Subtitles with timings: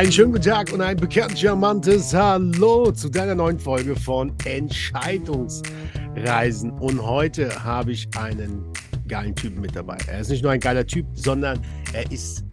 [0.00, 6.70] Einen schönen guten Tag und ein bekannt charmantes Hallo zu deiner neuen Folge von Entscheidungsreisen.
[6.70, 8.64] Und heute habe ich einen
[9.06, 9.98] geilen Typen mit dabei.
[10.06, 11.60] Er ist nicht nur ein geiler Typ, sondern
[11.92, 12.46] er ist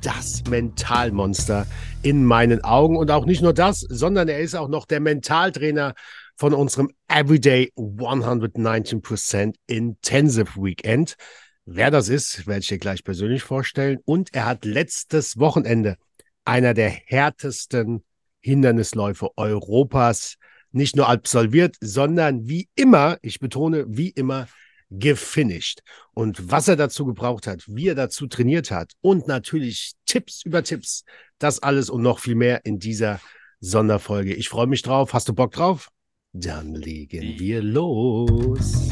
[0.00, 1.66] das Mentalmonster
[2.02, 2.96] in meinen Augen.
[2.96, 5.92] Und auch nicht nur das, sondern er ist auch noch der Mentaltrainer
[6.36, 11.16] von unserem Everyday 119% Intensive Weekend.
[11.66, 13.98] Wer das ist, werde ich dir gleich persönlich vorstellen.
[14.06, 15.98] Und er hat letztes Wochenende
[16.44, 18.04] einer der härtesten
[18.40, 20.36] Hindernisläufe Europas
[20.72, 24.48] nicht nur absolviert, sondern wie immer, ich betone, wie immer,
[24.90, 25.80] gefinisht.
[26.12, 30.62] Und was er dazu gebraucht hat, wie er dazu trainiert hat und natürlich Tipps über
[30.62, 31.04] Tipps,
[31.38, 33.20] das alles und noch viel mehr in dieser
[33.60, 34.34] Sonderfolge.
[34.34, 35.14] Ich freue mich drauf.
[35.14, 35.88] Hast du Bock drauf?
[36.32, 38.88] Dann legen wir los.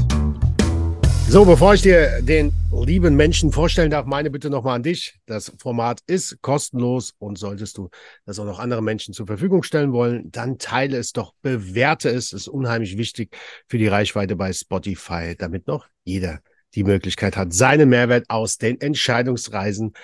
[1.33, 2.52] So, bevor ich dir den
[2.84, 5.14] lieben Menschen vorstellen darf, meine Bitte nochmal an dich.
[5.25, 7.89] Das Format ist kostenlos und solltest du
[8.27, 12.33] das auch noch anderen Menschen zur Verfügung stellen wollen, dann teile es doch, bewerte es.
[12.33, 13.34] Das ist unheimlich wichtig
[13.66, 16.41] für die Reichweite bei Spotify, damit noch jeder
[16.74, 19.94] die Möglichkeit hat, seinen Mehrwert aus den Entscheidungsreisen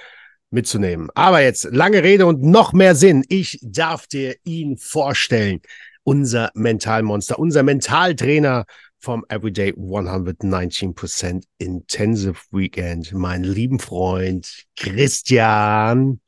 [0.48, 1.10] mitzunehmen.
[1.14, 3.22] Aber jetzt lange Rede und noch mehr Sinn.
[3.28, 5.60] Ich darf dir ihn vorstellen.
[6.04, 8.64] Unser Mentalmonster, unser Mentaltrainer
[8.98, 16.20] vom Everyday 119% Intensive Weekend, mein lieben Freund Christian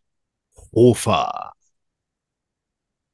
[0.74, 1.52] Hofer.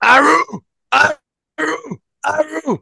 [0.01, 2.79] Aru, Aru, Aru.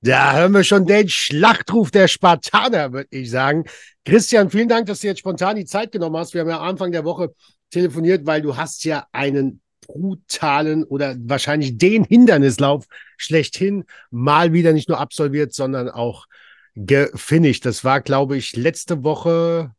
[0.00, 3.64] Da hören wir schon den Schlachtruf der Spartaner, würde ich sagen.
[4.04, 6.34] Christian, vielen Dank, dass du jetzt spontan die Zeit genommen hast.
[6.34, 7.34] Wir haben ja Anfang der Woche
[7.70, 12.86] telefoniert, weil du hast ja einen brutalen oder wahrscheinlich den Hindernislauf
[13.16, 16.26] schlechthin mal wieder nicht nur absolviert, sondern auch
[16.76, 17.66] gefinisht.
[17.66, 19.74] Das war, glaube ich, letzte Woche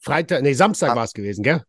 [0.00, 0.96] Freitag, nee, Samstag ah.
[0.96, 1.62] war es gewesen, gell?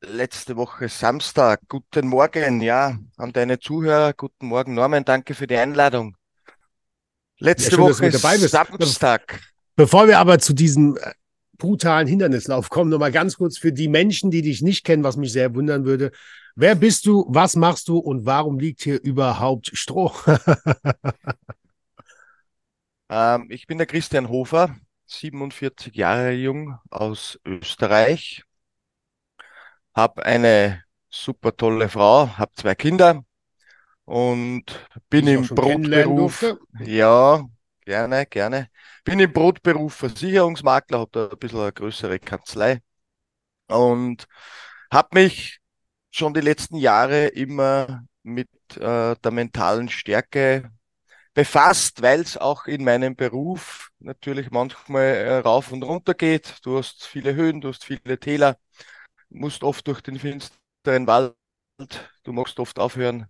[0.00, 1.60] Letzte Woche Samstag.
[1.68, 4.14] Guten Morgen, ja, an deine Zuhörer.
[4.14, 5.04] Guten Morgen, Norman.
[5.04, 6.16] Danke für die Einladung.
[7.38, 9.40] Letzte ja, schön, Woche Samstag.
[9.76, 11.12] Bevor wir aber zu diesem äh,
[11.58, 12.90] brutalen Hindernislauf kommen.
[12.90, 15.84] Nur mal ganz kurz für die Menschen, die dich nicht kennen, was mich sehr wundern
[15.84, 16.12] würde.
[16.54, 20.12] Wer bist du, was machst du und warum liegt hier überhaupt Stroh?
[23.10, 24.76] ähm, ich bin der Christian Hofer,
[25.06, 28.42] 47 Jahre jung aus Österreich,
[29.94, 33.24] habe eine super tolle Frau, habe zwei Kinder
[34.04, 34.64] und
[35.10, 36.56] bin im Brotberuf.
[36.80, 37.44] Ja,
[37.84, 38.68] gerne, gerne
[39.08, 42.82] bin im Brotberuf Versicherungsmakler, habe da ein bisschen eine größere Kanzlei
[43.68, 44.26] und
[44.92, 45.60] habe mich
[46.10, 50.70] schon die letzten Jahre immer mit äh, der mentalen Stärke
[51.32, 56.58] befasst, weil es auch in meinem Beruf natürlich manchmal äh, rauf und runter geht.
[56.62, 58.58] Du hast viele Höhen, du hast viele Täler,
[59.30, 61.34] musst oft durch den finsteren Wald,
[62.24, 63.26] du magst oft aufhören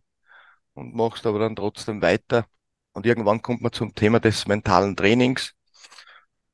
[0.75, 2.47] und machst aber dann trotzdem weiter.
[2.95, 5.55] Und irgendwann kommt man zum Thema des mentalen Trainings.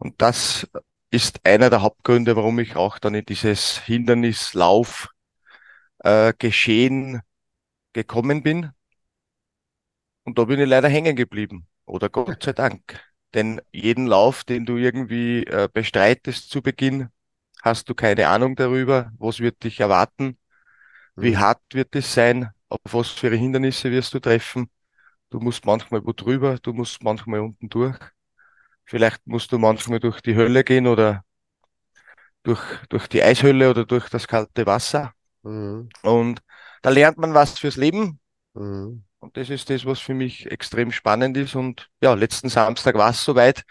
[0.04, 0.68] Und das
[1.10, 5.08] ist einer der Hauptgründe, warum ich auch dann in dieses Hindernislauf
[6.00, 7.22] äh, geschehen
[7.94, 8.70] gekommen bin.
[10.24, 11.66] Und da bin ich leider hängen geblieben.
[11.86, 13.00] Oder Gott sei Dank.
[13.32, 17.08] Denn jeden Lauf, den du irgendwie äh, bestreitest zu Beginn,
[17.62, 20.38] hast du keine Ahnung darüber, was wird dich erwarten,
[21.16, 21.38] wie mhm.
[21.40, 24.68] hart wird es sein, auf was für Hindernisse wirst du treffen.
[25.30, 27.98] Du musst manchmal wo drüber, du musst manchmal unten durch.
[28.84, 31.24] Vielleicht musst du manchmal durch die Hölle gehen oder
[32.42, 35.12] durch, durch die Eishölle oder durch das kalte Wasser.
[35.42, 35.88] Mhm.
[36.02, 36.40] Und
[36.82, 38.20] da lernt man was fürs Leben.
[38.52, 39.04] Mhm.
[39.18, 41.54] Und das ist das, was für mich extrem spannend ist.
[41.54, 43.64] Und ja, letzten Samstag war es soweit.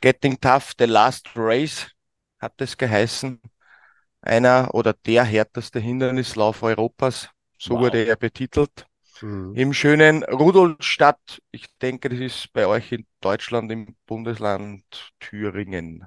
[0.00, 1.90] Getting Tough, the last race
[2.38, 3.40] hat es geheißen.
[4.22, 7.28] Einer oder der härteste Hindernislauf Europas.
[7.58, 7.80] So wow.
[7.80, 8.86] wurde er betitelt
[9.22, 9.54] mhm.
[9.54, 11.40] im schönen Rudolstadt.
[11.50, 14.82] Ich denke, das ist bei euch in Deutschland im Bundesland
[15.20, 16.04] Thüringen.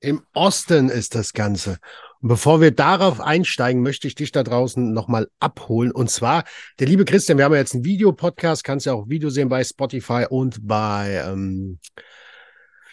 [0.00, 1.78] Im Osten ist das Ganze.
[2.20, 5.90] Und bevor wir darauf einsteigen, möchte ich dich da draußen nochmal abholen.
[5.90, 6.44] Und zwar,
[6.78, 9.64] der liebe Christian, wir haben ja jetzt einen Videopodcast, kannst ja auch Video sehen bei
[9.64, 11.78] Spotify und bei ähm,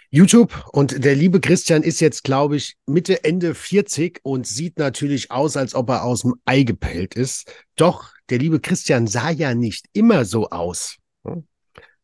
[0.09, 0.69] YouTube.
[0.71, 5.57] Und der liebe Christian ist jetzt, glaube ich, Mitte, Ende 40 und sieht natürlich aus,
[5.57, 7.51] als ob er aus dem Ei gepellt ist.
[7.75, 10.97] Doch der liebe Christian sah ja nicht immer so aus.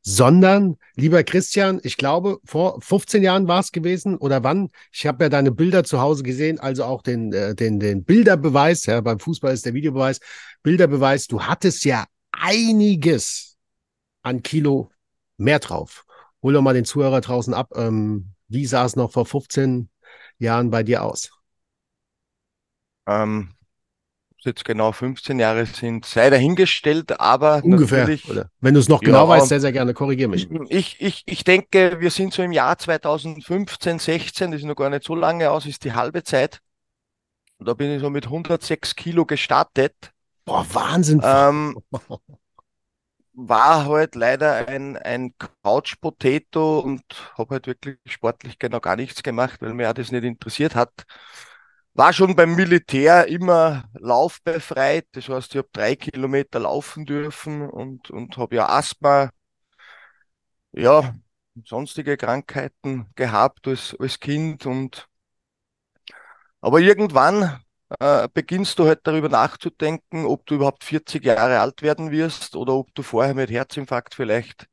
[0.02, 4.70] Sondern, lieber Christian, ich glaube, vor 15 Jahren war es gewesen oder wann?
[4.94, 8.86] Ich habe ja deine Bilder zu Hause gesehen, also auch den, äh, den, den Bilderbeweis.
[8.86, 10.20] Ja, beim Fußball ist der Videobeweis,
[10.64, 11.28] Bilderbeweis.
[11.28, 13.58] Du hattest ja einiges
[14.22, 14.90] an Kilo
[15.38, 16.06] mehr drauf.
[16.42, 17.72] Hol doch mal den Zuhörer draußen ab.
[17.76, 19.90] Ähm, wie sah es noch vor 15
[20.38, 21.32] Jahren bei dir aus?
[23.06, 23.54] Ähm,
[24.46, 28.08] jetzt genau 15 Jahre sind, sei dahingestellt, aber ungefähr.
[28.30, 30.50] Oder wenn du es noch genau ja, weißt, sehr, sehr gerne, korrigiere mich.
[30.70, 34.90] Ich, ich, ich denke, wir sind so im Jahr 2015, 16, das ist noch gar
[34.90, 36.60] nicht so lange aus, ist die halbe Zeit.
[37.58, 39.94] Und da bin ich so mit 106 Kilo gestartet.
[40.46, 41.22] Boah, Wahnsinn.
[41.24, 41.78] Ähm,
[43.34, 45.34] war halt leider ein, ein
[45.64, 47.04] Couch-Potato und
[47.38, 51.06] habe halt wirklich sportlich genau gar nichts gemacht, weil mir auch das nicht interessiert hat.
[51.94, 58.10] War schon beim Militär immer laufbefreit, das heißt, ich habe drei Kilometer laufen dürfen und,
[58.10, 59.30] und habe ja Asthma,
[60.72, 61.16] ja,
[61.66, 65.08] sonstige Krankheiten gehabt als, als Kind und
[66.62, 67.60] aber irgendwann
[68.00, 72.74] äh, beginnst du halt darüber nachzudenken, ob du überhaupt 40 Jahre alt werden wirst oder
[72.74, 74.68] ob du vorher mit Herzinfarkt vielleicht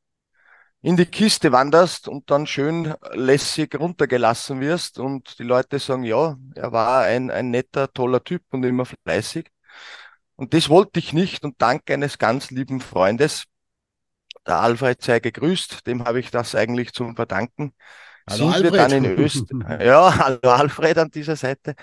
[0.87, 6.37] in die Kiste wanderst und dann schön lässig runtergelassen wirst und die Leute sagen, ja,
[6.55, 9.49] er war ein, ein netter, toller Typ und immer fleißig.
[10.37, 13.47] Und das wollte ich nicht und dank eines ganz lieben Freundes,
[14.47, 17.73] der Alfred sei gegrüßt, dem habe ich das eigentlich zum Verdanken.
[18.25, 18.71] Hallo sind Alfred.
[18.71, 21.75] wir dann in Österreich, ja, hallo Alfred an dieser Seite,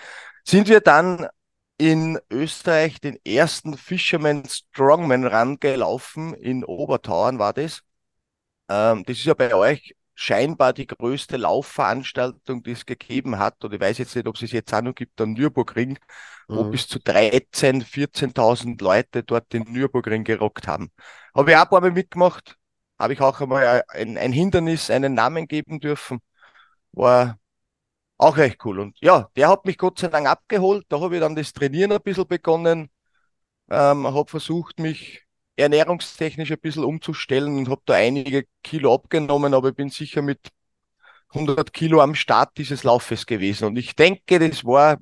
[0.44, 1.28] sind wir dann
[1.76, 6.32] in Österreich den ersten Fisherman Strongman Run gelaufen.
[6.32, 7.82] In Obertauern war das.
[8.68, 13.64] Ähm, das ist ja bei euch scheinbar die größte Laufveranstaltung, die es gegeben hat.
[13.64, 15.98] Und ich weiß jetzt nicht, ob es es jetzt auch noch gibt, am Nürburgring,
[16.48, 16.56] mhm.
[16.56, 20.90] wo bis zu 13, 14.000 Leute dort den Nürburgring gerockt haben.
[21.34, 22.56] Habe ich auch ein paar Mal mitgemacht.
[22.98, 26.20] Habe ich auch einmal ein, ein Hindernis einen Namen geben dürfen.
[26.92, 27.38] War
[28.18, 28.78] auch recht cool.
[28.78, 30.86] Und ja, der hat mich Gott sei Dank abgeholt.
[30.88, 32.90] Da habe ich dann das Trainieren ein bisschen begonnen.
[33.70, 35.23] Ähm, habe versucht, mich
[35.56, 40.40] ernährungstechnisch ein bisschen umzustellen und habe da einige Kilo abgenommen, aber ich bin sicher mit
[41.28, 43.66] 100 Kilo am Start dieses Laufes gewesen.
[43.66, 44.98] Und ich denke, das war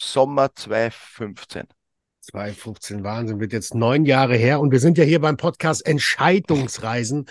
[0.00, 1.66] Sommer 2015.
[2.20, 7.26] 2015, Wahnsinn, wird jetzt neun Jahre her und wir sind ja hier beim Podcast Entscheidungsreisen.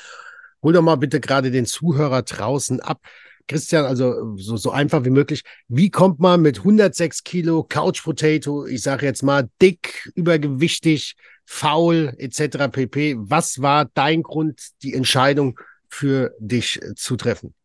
[0.63, 2.99] Hol doch mal bitte gerade den Zuhörer draußen ab.
[3.47, 5.43] Christian, also so, so einfach wie möglich.
[5.67, 11.15] Wie kommt man mit 106 Kilo Couch Potato, ich sage jetzt mal dick, übergewichtig,
[11.47, 12.67] faul etc.
[12.69, 13.15] pp.
[13.17, 15.57] Was war dein Grund, die Entscheidung
[15.89, 17.55] für dich zu treffen?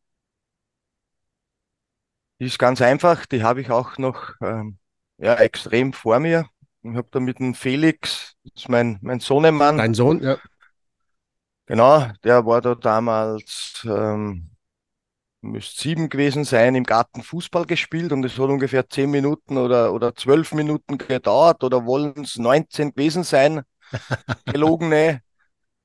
[2.39, 3.27] Die ist ganz einfach.
[3.27, 4.79] Die habe ich auch noch ähm,
[5.19, 6.47] ja, extrem vor mir.
[6.83, 9.79] Ich habe da mit dem Felix, das ist mein, mein Sohnemann.
[9.79, 10.39] Dein Sohn, ja.
[11.67, 14.51] Genau, der war da damals ähm,
[15.41, 19.93] müsste sieben gewesen sein, im Garten Fußball gespielt und es hat ungefähr zehn Minuten oder,
[19.93, 23.63] oder zwölf Minuten gedauert oder wollen es 19 gewesen sein,
[24.53, 25.23] gelogene.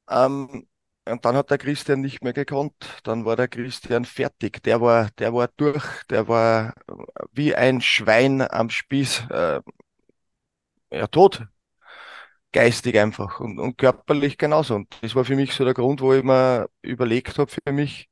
[0.09, 0.67] ähm,
[1.09, 2.73] und dann hat der Christian nicht mehr gekonnt.
[3.03, 4.63] Dann war der Christian fertig.
[4.63, 5.83] Der war, der war durch.
[6.09, 6.73] Der war
[7.33, 9.25] wie ein Schwein am Spieß.
[9.31, 9.61] Äh,
[10.91, 11.47] ja, tot.
[12.53, 14.75] Geistig einfach und, und körperlich genauso.
[14.75, 18.09] Und das war für mich so der Grund, wo ich mir überlegt habe für mich,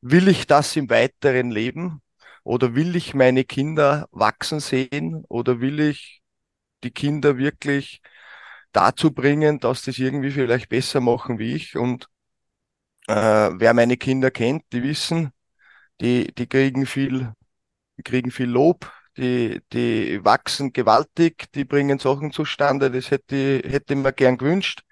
[0.00, 2.02] will ich das im weiteren Leben
[2.44, 6.22] oder will ich meine Kinder wachsen sehen oder will ich
[6.84, 8.02] die Kinder wirklich
[8.72, 12.08] dazu bringen, dass das irgendwie vielleicht besser machen wie ich und
[13.08, 15.30] äh, wer meine Kinder kennt, die wissen,
[16.00, 17.32] die, die kriegen viel,
[17.98, 23.94] die kriegen viel Lob, die, die wachsen gewaltig, die bringen Sachen zustande, das hätte, hätte
[23.94, 24.82] ich mir gern gewünscht.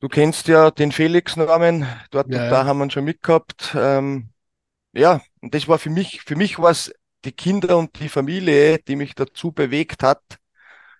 [0.00, 3.74] Du kennst ja den Felix-Namen, dort ja, und da haben wir ihn schon mitgehabt.
[3.74, 4.30] Ähm,
[4.92, 6.92] ja, und das war für mich, für mich war es
[7.24, 10.22] die Kinder und die Familie, die mich dazu bewegt hat,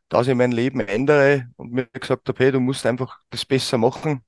[0.08, 3.78] dass ich mein Leben ändere und mir gesagt habe, hey, du musst einfach das besser
[3.78, 4.22] machen,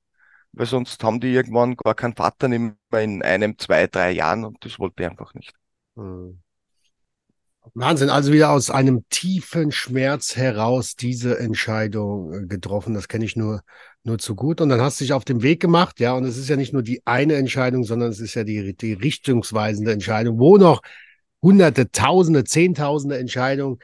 [0.51, 4.63] weil sonst haben die irgendwann gar keinen Vater mehr in einem, zwei, drei Jahren und
[4.65, 5.53] das wollte ich einfach nicht.
[5.95, 6.41] Hm.
[7.73, 12.93] Wahnsinn, also wieder aus einem tiefen Schmerz heraus diese Entscheidung äh, getroffen.
[12.93, 13.61] Das kenne ich nur,
[14.03, 14.61] nur zu gut.
[14.61, 16.13] Und dann hast du dich auf den Weg gemacht, ja.
[16.13, 18.93] Und es ist ja nicht nur die eine Entscheidung, sondern es ist ja die, die
[18.93, 20.81] richtungsweisende Entscheidung, wo noch
[21.41, 23.79] hunderte, tausende, zehntausende Entscheidungen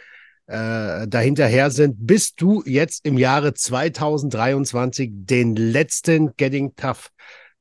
[0.47, 7.11] äh, dahinterher sind, bis du jetzt im Jahre 2023 den letzten Getting Tough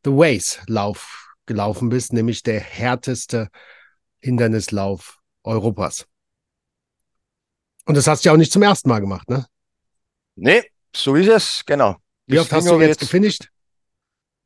[0.05, 3.49] the Ways Lauf gelaufen bist, nämlich der härteste
[4.21, 6.07] Hindernislauf Europas.
[7.85, 9.47] Und das hast du ja auch nicht zum ersten Mal gemacht, ne?
[10.37, 10.63] Nee,
[10.95, 11.97] so ist es, genau.
[12.27, 13.49] Wie oft hast du jetzt, jetzt gefinisht?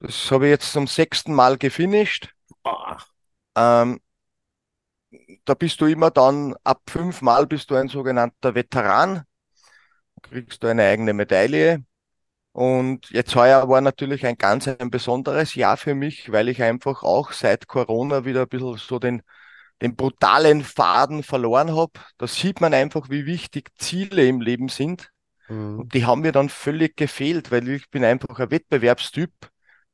[0.00, 2.31] Das habe ich jetzt zum sechsten Mal gefinisht.
[3.55, 4.00] Ähm,
[5.47, 9.23] da bist du immer dann, ab fünf Mal bist du ein sogenannter Veteran.
[10.23, 11.85] Kriegst du eine eigene Medaille.
[12.53, 17.03] Und jetzt heuer war natürlich ein ganz ein besonderes Jahr für mich, weil ich einfach
[17.03, 19.23] auch seit Corona wieder ein bisschen so den
[19.83, 21.93] den brutalen Faden verloren habe.
[22.19, 25.11] Da sieht man einfach, wie wichtig Ziele im Leben sind.
[25.49, 25.81] Mhm.
[25.81, 29.31] Und die haben mir dann völlig gefehlt, weil ich bin einfach ein Wettbewerbstyp.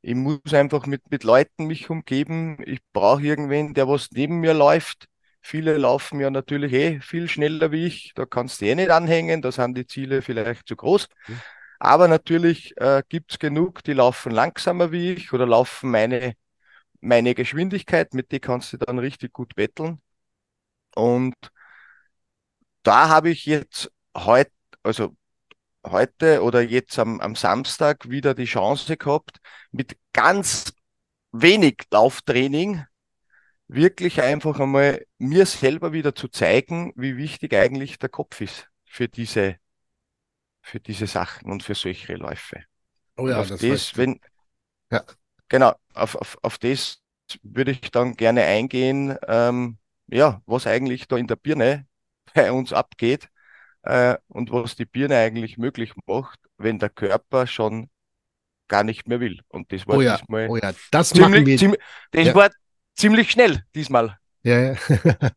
[0.01, 2.57] Ich muss einfach mit, mit Leuten mich umgeben.
[2.65, 5.07] Ich brauche irgendwen, der was neben mir läuft.
[5.45, 8.13] Viele laufen ja natürlich eh viel schneller wie ich.
[8.15, 9.41] Da kannst du eh nicht anhängen.
[9.41, 11.09] Da sind die Ziele vielleicht zu groß.
[11.27, 11.41] Mhm.
[11.79, 16.35] Aber natürlich äh, gibt es genug, die laufen langsamer wie ich oder laufen meine,
[17.01, 18.13] meine Geschwindigkeit.
[18.13, 20.01] Mit die kannst du dann richtig gut betteln.
[20.95, 21.35] Und
[22.83, 25.13] da habe ich jetzt heute, also
[25.85, 29.39] heute oder jetzt am, am Samstag wieder die Chance gehabt,
[29.71, 30.73] mit ganz
[31.33, 32.85] wenig Lauftraining
[33.67, 39.07] wirklich einfach einmal mir selber wieder zu zeigen, wie wichtig eigentlich der Kopf ist für
[39.07, 39.57] diese,
[40.61, 42.63] für diese Sachen und für solche Läufe.
[43.17, 44.19] Oh ja, auf das, das wenn,
[44.91, 45.03] ja.
[45.47, 46.99] genau, auf, auf, auf das
[47.41, 49.77] würde ich dann gerne eingehen, ähm,
[50.07, 51.87] ja, was eigentlich da in der Birne
[52.33, 53.29] bei uns abgeht
[53.83, 57.89] äh, und was die Birne eigentlich möglich macht, wenn der Körper schon
[58.67, 59.41] gar nicht mehr will.
[59.49, 61.57] Und das war oh ja, diesmal oh ja, das ziemlich, machen wir.
[61.57, 62.35] Ziemlich, das ja.
[62.35, 62.49] war
[62.95, 64.17] ziemlich schnell diesmal.
[64.43, 64.75] Ja, ja.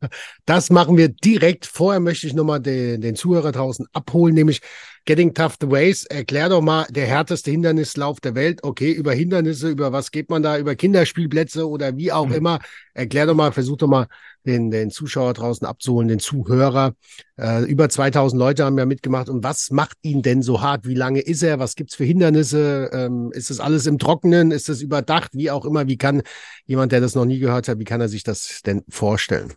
[0.47, 1.67] das machen wir direkt.
[1.67, 4.61] Vorher möchte ich nochmal den, den Zuhörer draußen abholen, nämlich
[5.07, 6.05] Getting Tough the Ways.
[6.05, 8.65] Erklär doch mal der härteste Hindernislauf der Welt.
[8.65, 10.59] Okay, über Hindernisse, über was geht man da?
[10.59, 12.35] Über Kinderspielplätze oder wie auch mhm.
[12.35, 12.59] immer.
[12.93, 14.09] Erklär doch mal, versuch doch mal
[14.47, 16.95] den, den Zuschauer draußen abzuholen, den Zuhörer.
[17.39, 19.29] Äh, über 2000 Leute haben ja mitgemacht.
[19.29, 20.89] Und was macht ihn denn so hart?
[20.89, 21.61] Wie lange ist er?
[21.61, 22.91] Was gibt's für Hindernisse?
[22.93, 24.51] Ähm, ist das alles im Trockenen?
[24.51, 25.31] Ist das überdacht?
[25.35, 25.87] Wie auch immer.
[25.87, 26.23] Wie kann
[26.65, 29.53] jemand, der das noch nie gehört hat, wie kann er sich das denn vorstellen?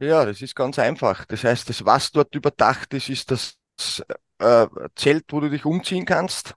[0.00, 1.24] Ja, das ist ganz einfach.
[1.26, 3.58] Das heißt, das, was dort überdacht ist, ist das
[4.38, 4.66] äh,
[4.96, 6.54] Zelt, wo du dich umziehen kannst.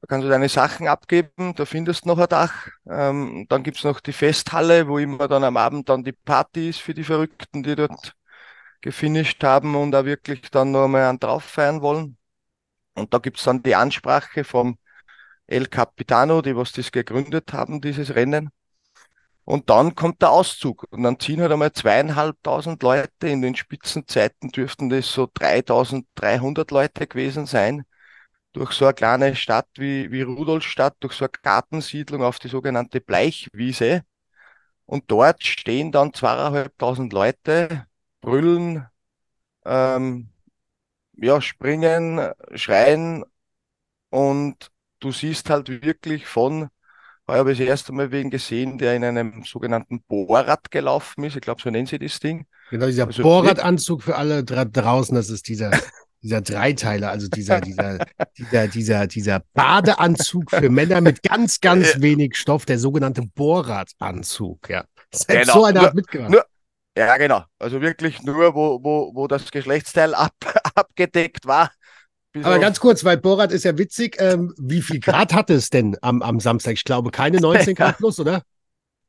[0.00, 2.68] Da kannst du deine Sachen abgeben, da findest du noch ein Dach.
[2.88, 6.80] Ähm, dann gibt's noch die Festhalle, wo immer dann am Abend dann die Party ist
[6.80, 8.14] für die Verrückten, die dort
[8.82, 12.18] gefinisht haben und da wirklich dann noch einmal einen drauf feiern wollen.
[12.94, 14.78] Und da gibt's dann die Ansprache vom
[15.46, 18.50] El Capitano, die was das gegründet haben, dieses Rennen.
[19.50, 20.86] Und dann kommt der Auszug.
[20.90, 23.26] Und dann ziehen halt einmal zweieinhalbtausend Leute.
[23.28, 27.84] In den Spitzenzeiten dürften das so 3300 Leute gewesen sein.
[28.52, 33.00] Durch so eine kleine Stadt wie, wie Rudolstadt, durch so eine Gartensiedlung auf die sogenannte
[33.00, 34.04] Bleichwiese.
[34.86, 37.86] Und dort stehen dann zweieinhalbtausend Leute,
[38.20, 38.86] brüllen,
[39.64, 40.30] ähm,
[41.14, 43.24] ja, springen, schreien.
[44.10, 46.70] Und du siehst halt wirklich von
[47.34, 51.36] ich habe ich das erste Mal wen gesehen, der in einem sogenannten Bohrrad gelaufen ist.
[51.36, 52.46] Ich glaube, so nennen sie das Ding.
[52.70, 55.72] Genau, dieser also, Bohrradanzug für alle draußen, das ist dieser,
[56.22, 57.98] dieser Dreiteiler, also dieser, dieser,
[58.36, 64.84] dieser, dieser, dieser Badeanzug für Männer mit ganz, ganz wenig Stoff, der sogenannte Bohrradanzug, ja.
[65.12, 65.54] Selbst genau.
[65.54, 66.30] so einer hat mitgemacht.
[66.30, 66.44] Nur,
[66.96, 67.44] ja, genau.
[67.58, 70.34] Also wirklich nur, wo, wo, wo das Geschlechtsteil ab,
[70.74, 71.70] abgedeckt war.
[72.34, 74.16] Aber ganz kurz, weil Borat ist ja witzig.
[74.20, 76.74] Ähm, wie viel Grad hat es denn am, am Samstag?
[76.74, 78.42] Ich glaube, keine 19 Grad plus, oder?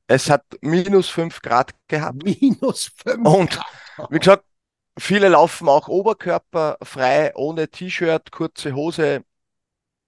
[0.08, 2.24] Es hat minus 5 Grad gehabt.
[2.24, 3.60] Minus 5 Und
[4.10, 4.44] wie gesagt,
[4.98, 9.24] viele laufen auch oberkörperfrei, ohne T-Shirt, kurze Hose.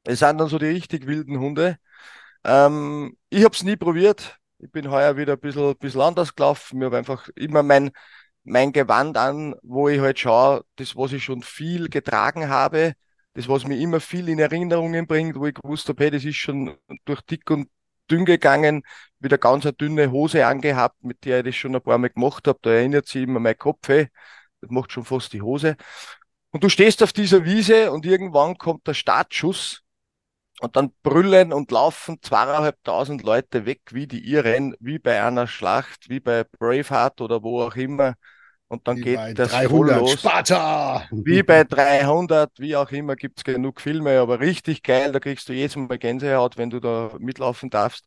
[0.04, 1.78] Es sind dann so die richtig wilden Hunde.
[2.44, 4.38] Ähm, ich habe es nie probiert.
[4.60, 6.80] Ich bin heuer wieder ein bisschen, bisschen anders gelaufen.
[6.80, 7.92] Ich habe einfach immer mein,
[8.44, 12.94] mein Gewand an, wo ich halt schaue, das, was ich schon viel getragen habe,
[13.34, 16.36] das, was mir immer viel in Erinnerungen bringt, wo ich gewusst habe, hey, das ist
[16.36, 17.70] schon durch dick und
[18.12, 18.84] dünn gegangen,
[19.20, 22.48] wieder ganz eine dünne Hose angehabt, mit der ich das schon ein paar Mal gemacht
[22.48, 22.60] habe.
[22.62, 24.10] Da erinnert sich immer mein Kopf, hey,
[24.62, 25.78] das macht schon fast die Hose.
[26.52, 29.82] Und du stehst auf dieser Wiese und irgendwann kommt der Startschuss
[30.62, 36.10] und dann brüllen und laufen zweieinhalbtausend Leute weg wie die Iren, wie bei einer Schlacht,
[36.10, 38.16] wie bei Braveheart oder wo auch immer.
[38.74, 40.14] Und dann wie geht das 300, voll los.
[40.14, 41.08] Sparta!
[41.12, 45.48] Wie bei 300, wie auch immer, gibt es genug Filme, aber richtig geil, da kriegst
[45.48, 48.06] du jedes Mal Gänsehaut, wenn du da mitlaufen darfst.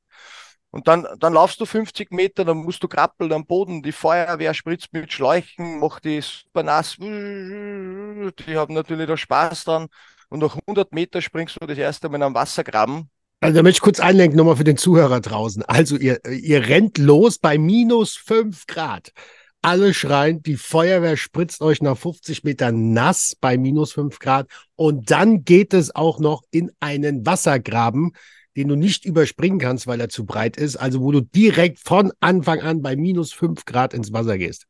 [0.71, 4.55] Und dann, dann laufst du 50 Meter, dann musst du krabbeln am Boden, die Feuerwehr
[4.55, 9.87] spritzt mit Schläuchen, macht die super nass, die haben natürlich da Spaß dran.
[10.31, 13.09] Und nach 100 Meter springst du das erste Mal am Wassergraben.
[13.41, 15.63] Also da möchte ich kurz einlenken, nochmal für den Zuhörer draußen.
[15.63, 19.13] Also ihr, ihr rennt los bei minus 5 Grad
[19.67, 25.11] alle schreien, die Feuerwehr spritzt euch nach 50 Metern nass bei minus 5 Grad und
[25.11, 28.13] dann geht es auch noch in einen Wassergraben,
[28.55, 32.13] den du nicht überspringen kannst, weil er zu breit ist, also wo du direkt von
[32.21, 34.67] Anfang an bei minus 5 Grad ins Wasser gehst.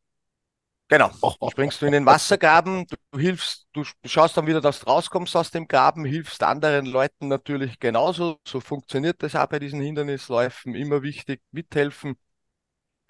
[0.89, 1.11] Genau.
[1.51, 5.51] Springst du in den Wassergraben, du hilfst, du schaust dann wieder, dass du rauskommst aus
[5.51, 8.39] dem Graben, hilfst anderen Leuten natürlich genauso.
[8.49, 10.75] So funktioniert das auch bei diesen Hindernisläufen.
[10.75, 12.17] Immer wichtig, mithelfen.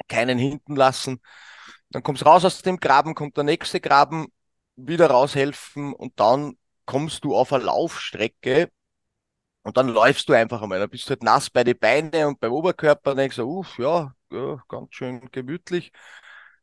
[0.08, 1.20] keinen hinten lassen.
[1.90, 4.28] Dann kommst raus aus dem Graben, kommt der nächste Graben,
[4.76, 8.70] wieder raushelfen und dann kommst du auf eine Laufstrecke
[9.62, 10.78] und dann läufst du einfach einmal.
[10.80, 14.14] Dann bist du halt nass bei den Beinen und beim Oberkörper und denkst, uff, ja,
[14.30, 15.92] ja, ganz schön gemütlich.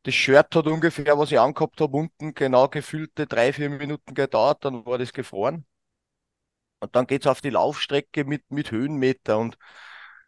[0.04, 4.66] Das Shirt hat ungefähr, was ich angehabt habe, unten genau gefüllte drei, vier Minuten gedauert,
[4.66, 5.66] dann war das gefroren.
[6.80, 9.58] Und dann geht's auf die Laufstrecke mit, mit Höhenmeter und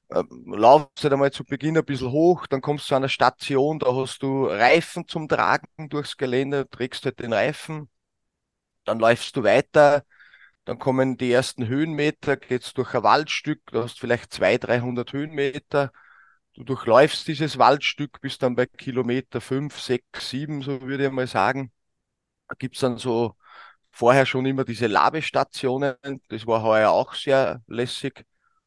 [0.09, 3.93] laufst halt einmal zu Beginn ein bisschen hoch, dann kommst du zu einer Station, da
[3.95, 7.89] hast du Reifen zum Tragen durchs Gelände, trägst halt den Reifen,
[8.85, 10.05] dann läufst du weiter,
[10.65, 15.91] dann kommen die ersten Höhenmeter, geht's durch ein Waldstück, du hast vielleicht 200, 300 Höhenmeter,
[16.55, 21.27] du durchläufst dieses Waldstück, bist dann bei Kilometer 5, 6, 7, so würde ich mal
[21.27, 21.71] sagen.
[22.49, 23.35] Da gibt's dann so
[23.91, 25.95] vorher schon immer diese Labestationen,
[26.29, 28.25] das war heuer auch sehr lässig.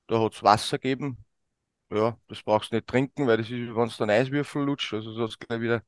[0.09, 1.25] Da hat's Wasser gegeben.
[1.90, 5.11] Ja, das brauchst du nicht trinken, weil das ist, wenn es dann Eiswürfel lutscht, also
[5.12, 5.83] so gleich wieder.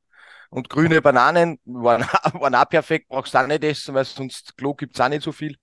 [0.49, 2.03] Und grüne Bananen waren,
[2.33, 5.31] waren auch perfekt, brauchst du auch nicht essen, weil sonst Klo gibt's auch nicht so
[5.31, 5.57] viel.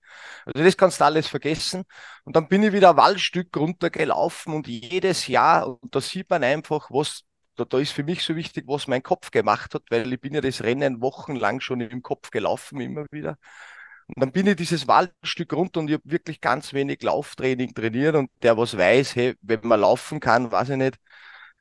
[0.45, 1.83] Also das kannst du alles vergessen.
[2.25, 6.43] Und dann bin ich wieder ein Waldstück runtergelaufen und jedes Jahr, und da sieht man
[6.43, 7.23] einfach, was,
[7.55, 10.33] da, da ist für mich so wichtig, was mein Kopf gemacht hat, weil ich bin
[10.35, 13.37] ja das Rennen wochenlang schon im Kopf gelaufen, immer wieder.
[14.15, 18.15] Und dann bin ich dieses Waldstück runter und ich habe wirklich ganz wenig Lauftraining trainiert
[18.15, 20.99] und der was weiß, hey, wenn man laufen kann, weiß ich nicht,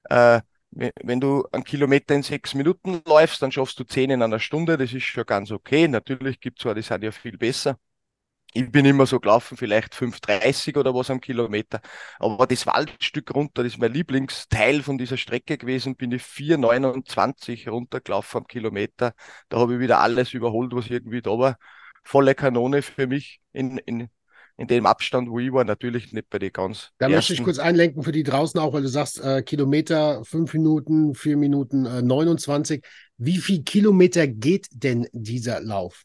[0.05, 0.41] äh,
[0.71, 4.77] wenn du einen Kilometer in sechs Minuten läufst, dann schaffst du zehn in einer Stunde,
[4.79, 5.89] das ist schon ganz okay.
[5.89, 7.79] Natürlich gibt es zwar, die sind ja viel besser.
[8.55, 11.81] Ich bin immer so gelaufen, vielleicht 5,30 oder was am Kilometer.
[12.19, 17.69] Aber das Waldstück runter, das ist mein Lieblingsteil von dieser Strecke gewesen, bin ich 4,29
[17.71, 19.15] runtergelaufen am Kilometer.
[19.51, 21.59] Da habe ich wieder alles überholt, was irgendwie da war.
[22.05, 24.09] Volle Kanone für mich in, in,
[24.57, 26.91] in dem Abstand, wo ich war, natürlich nicht bei den ganz.
[26.99, 27.15] Da ersten.
[27.15, 31.15] möchte ich kurz einlenken für die draußen auch, weil du sagst, äh, Kilometer, fünf Minuten,
[31.15, 32.85] vier Minuten äh, 29.
[33.17, 36.05] Wie viel Kilometer geht denn dieser Lauf?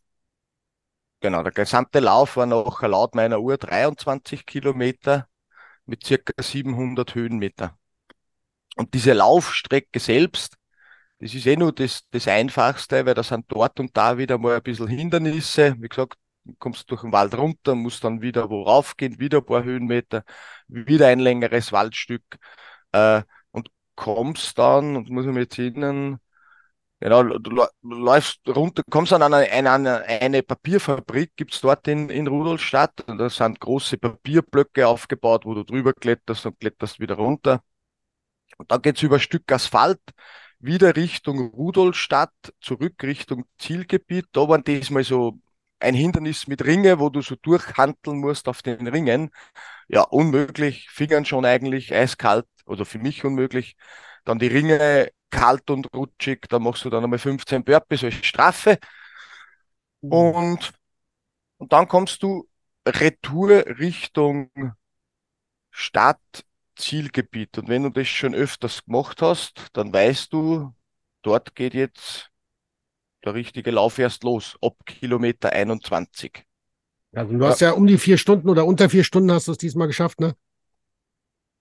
[1.20, 5.28] Genau, der gesamte Lauf war noch laut meiner Uhr 23 Kilometer
[5.86, 7.78] mit circa 700 Höhenmeter.
[8.76, 10.56] Und diese Laufstrecke selbst,
[11.24, 14.58] das ist eh nur das, das Einfachste, weil da sind dort und da wieder mal
[14.58, 15.76] ein bisschen Hindernisse.
[15.80, 16.18] Wie gesagt,
[16.60, 20.24] kommst durch den Wald runter, musst dann wieder wo raufgehen, wieder ein paar Höhenmeter,
[20.68, 22.24] wieder ein längeres Waldstück
[22.92, 26.20] äh, und kommst dann, und muss ich mir jetzt erinnern,
[27.00, 33.00] genau, du läufst runter, kommst an eine, eine, eine Papierfabrik, gibt's dort in, in Rudolstadt,
[33.08, 37.62] und da sind große Papierblöcke aufgebaut, wo du drüber kletterst und kletterst wieder runter.
[38.58, 40.02] Und dann geht's über ein Stück Asphalt,
[40.63, 44.28] wieder Richtung Rudolstadt, zurück Richtung Zielgebiet.
[44.32, 45.39] Da waren diesmal so
[45.80, 49.30] ein Hindernis mit Ringe, wo du so durchhandeln musst auf den Ringen.
[49.89, 50.89] Ja, unmöglich.
[50.89, 53.76] Fingern schon eigentlich eiskalt oder für mich unmöglich.
[54.23, 56.47] Dann die Ringe kalt und rutschig.
[56.49, 58.78] Da machst du dann einmal 15 Burpees als Strafe.
[60.02, 60.73] Und,
[61.58, 62.47] und dann kommst du
[62.88, 64.52] retour Richtung
[65.71, 66.45] Stadt,
[66.76, 67.58] Zielgebiet.
[67.58, 70.74] Und wenn du das schon öfters gemacht hast, dann weißt du,
[71.22, 72.30] dort geht jetzt
[73.24, 76.46] der richtige Lauf erst los, ab Kilometer 21.
[77.14, 79.52] Also du hast ja, ja um die vier Stunden oder unter vier Stunden hast du
[79.52, 80.36] es diesmal geschafft, ne?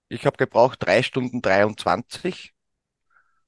[0.09, 2.53] Ich habe gebraucht drei Stunden 23.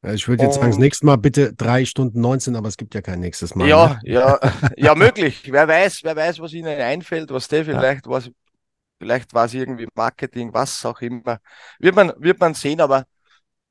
[0.04, 2.94] Ja, ich würde jetzt sagen, das nächste Mal bitte drei Stunden 19, aber es gibt
[2.94, 3.68] ja kein nächstes Mal.
[3.68, 4.12] Ja, ne?
[4.12, 4.40] ja,
[4.78, 5.52] ja, möglich.
[5.52, 8.12] Wer weiß, wer weiß, was Ihnen einfällt, was der vielleicht, ja.
[8.12, 8.30] was,
[9.00, 11.40] vielleicht war es irgendwie Marketing, was auch immer.
[11.80, 13.06] Wird man, wird man sehen, aber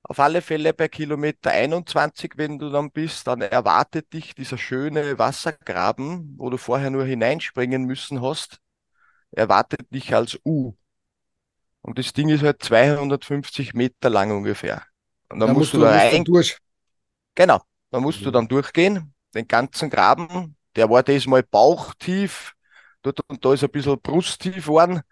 [0.03, 5.19] auf alle Fälle bei Kilometer 21, wenn du dann bist, dann erwartet dich dieser schöne
[5.19, 8.59] Wassergraben, wo du vorher nur hineinspringen müssen hast,
[9.31, 10.75] erwartet dich als U.
[11.81, 14.83] Und das Ding ist halt 250 Meter lang ungefähr.
[15.31, 16.25] Und dann da musst, du da rein.
[16.25, 16.59] Durch.
[17.35, 18.25] Genau, da musst mhm.
[18.25, 20.57] du dann durchgehen, den ganzen Graben.
[20.77, 22.55] Der war diesmal bauchtief,
[23.05, 25.03] dort und da ist ein bisschen brusttief geworden.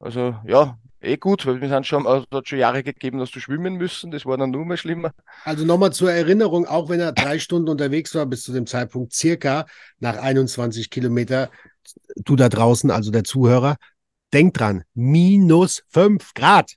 [0.00, 3.40] Also ja, eh gut, weil wir sind schon, also hat schon Jahre gegeben, dass du
[3.40, 5.12] schwimmen müssen, das war dann nur mal schlimmer.
[5.44, 9.12] Also nochmal zur Erinnerung, auch wenn er drei Stunden unterwegs war, bis zu dem Zeitpunkt
[9.12, 9.66] circa
[10.00, 11.50] nach 21 Kilometer,
[12.16, 13.76] du da draußen, also der Zuhörer,
[14.32, 16.72] denk dran, minus fünf Grad.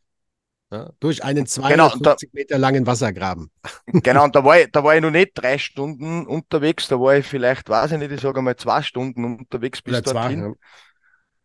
[0.70, 3.50] Ja, durch einen 250 genau, da, Meter langen Wassergraben.
[4.04, 7.16] Genau, und da war, ich, da war ich noch nicht drei Stunden unterwegs, da war
[7.16, 10.42] ich vielleicht, weiß ich nicht, ich sage mal zwei Stunden unterwegs bis Oder dorthin.
[10.42, 10.54] Zwei, ja.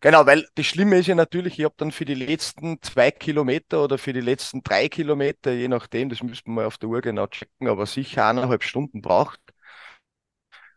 [0.00, 3.84] Genau, weil das Schlimme ist ja natürlich, ich habe dann für die letzten zwei Kilometer
[3.84, 7.00] oder für die letzten drei Kilometer, je nachdem, das müsste man mal auf der Uhr
[7.00, 9.38] genau checken, aber sicher eineinhalb Stunden braucht.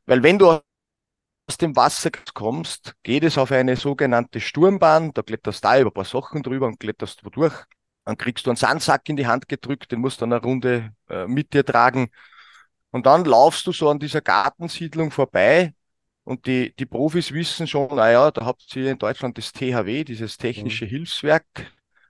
[0.05, 5.63] Weil wenn du aus dem Wasser kommst, geht es auf eine sogenannte Sturmbahn, da kletterst
[5.63, 7.65] du da über ein paar Sachen drüber und kletterst wo durch.
[8.05, 11.27] Dann kriegst du einen Sandsack in die Hand gedrückt, den musst du eine Runde äh,
[11.27, 12.09] mit dir tragen.
[12.91, 15.73] Und dann laufst du so an dieser Gartensiedlung vorbei
[16.25, 20.37] und die, die Profis wissen schon, naja, da habt ihr in Deutschland das THW, dieses
[20.37, 20.89] technische mhm.
[20.89, 21.45] Hilfswerk.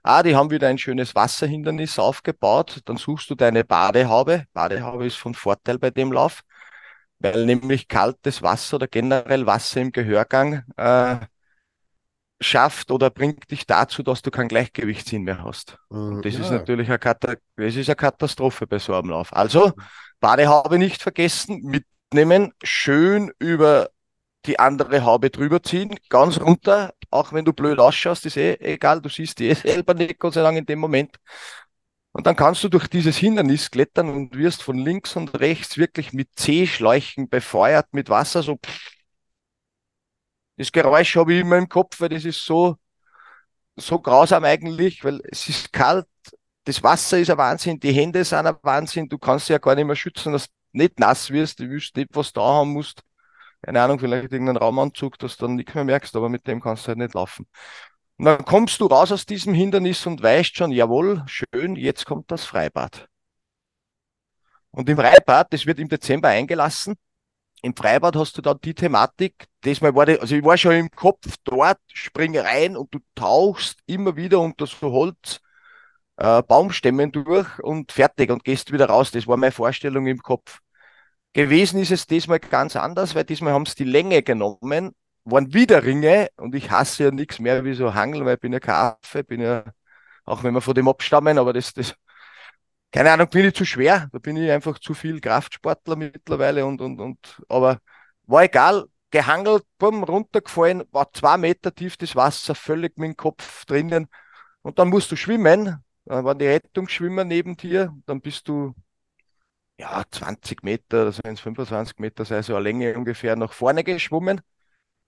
[0.02, 2.80] Ah, die haben wieder ein schönes Wasserhindernis aufgebaut.
[2.86, 4.46] Dann suchst du deine Badehaube.
[4.54, 6.42] Badehaube ist von Vorteil bei dem Lauf,
[7.18, 11.16] weil nämlich kaltes Wasser oder generell Wasser im Gehörgang äh,
[12.40, 15.78] schafft oder bringt dich dazu, dass du keinen Gleichgewichtssinn mehr hast.
[15.88, 16.40] Und das ja.
[16.40, 19.32] ist natürlich eine, Kata das ist eine Katastrophe bei so einem Lauf.
[19.32, 19.72] Also,
[20.20, 23.88] Badehaube nicht vergessen, mitnehmen, schön über
[24.44, 29.00] die andere Haube drüber ziehen, ganz runter, auch wenn du blöd ausschaust, ist eh egal,
[29.00, 31.16] du siehst die eh selber nicht, Gott sei Dank in dem Moment.
[32.12, 36.14] Und dann kannst du durch dieses Hindernis klettern und wirst von links und rechts wirklich
[36.14, 38.95] mit C-Schläuchen befeuert mit Wasser, so pff,
[40.56, 42.76] das Geräusch habe ich immer im Kopf, weil das ist so,
[43.76, 46.06] so grausam eigentlich, weil es ist kalt,
[46.64, 49.74] das Wasser ist ein Wahnsinn, die Hände sind ein Wahnsinn, du kannst dich ja gar
[49.74, 53.02] nicht mehr schützen, dass du nicht nass wirst, du wirst nicht was da haben musst.
[53.62, 56.84] Keine Ahnung, vielleicht irgendeinen Raumanzug, dass du dann nichts mehr merkst, aber mit dem kannst
[56.84, 57.46] du halt nicht laufen.
[58.18, 62.30] Und dann kommst du raus aus diesem Hindernis und weißt schon, jawohl, schön, jetzt kommt
[62.30, 63.08] das Freibad.
[64.70, 66.96] Und im Freibad, das wird im Dezember eingelassen,
[67.62, 70.90] im Freibad hast du dann die Thematik, diesmal war die, also ich war schon im
[70.90, 75.40] Kopf dort, spring rein und du tauchst immer wieder unter so Holz,
[76.16, 79.10] äh, Baumstämmen durch und fertig und gehst wieder raus.
[79.10, 80.60] Das war meine Vorstellung im Kopf.
[81.32, 84.92] Gewesen ist es diesmal ganz anders, weil diesmal haben sie die Länge genommen,
[85.24, 88.52] waren wieder Ringe und ich hasse ja nichts mehr wie so Hangeln, weil ich bin
[88.52, 89.64] ja kein Affe, bin ja,
[90.24, 91.94] auch wenn wir von dem abstammen, aber das, das,
[92.96, 94.08] keine Ahnung, bin ich zu schwer.
[94.10, 97.78] Da bin ich einfach zu viel Kraftsportler mittlerweile und, und, und, aber
[98.26, 98.86] war egal.
[99.10, 104.08] Gehangelt, bumm, runtergefallen, war zwei Meter tief das Wasser, völlig mit dem Kopf drinnen.
[104.62, 105.84] Und dann musst du schwimmen.
[106.06, 107.94] Dann waren die Rettungsschwimmer neben dir.
[108.06, 108.74] Dann bist du,
[109.78, 113.84] ja, 20 Meter, also wenn es 25 Meter sei, so eine Länge ungefähr nach vorne
[113.84, 114.40] geschwommen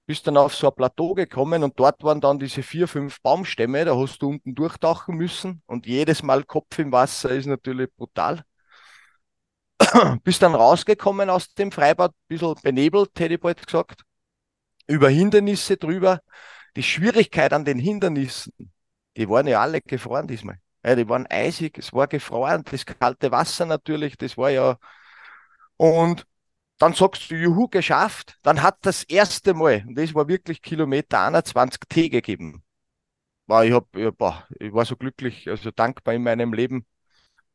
[0.09, 3.85] bist dann auf so ein Plateau gekommen und dort waren dann diese vier, fünf Baumstämme,
[3.85, 8.43] da hast du unten durchtauchen müssen und jedes Mal Kopf im Wasser ist natürlich brutal.
[10.25, 14.03] bist dann rausgekommen aus dem Freibad, ein bisschen benebelt, hätte ich bald gesagt,
[14.87, 16.21] über Hindernisse drüber.
[16.75, 18.73] Die Schwierigkeit an den Hindernissen,
[19.15, 20.59] die waren ja alle gefroren diesmal.
[20.83, 24.79] Ja, die waren eisig, es war gefroren, das kalte Wasser natürlich, das war ja.
[25.77, 26.27] Und
[26.79, 28.39] dann sagst du, juhu, geschafft.
[28.43, 32.63] Dann hat das erste Mal, und das war wirklich Kilometer 21 Tee gegeben.
[33.47, 36.87] War, ich, hab, ich, boah, ich war so glücklich, also dankbar in meinem Leben,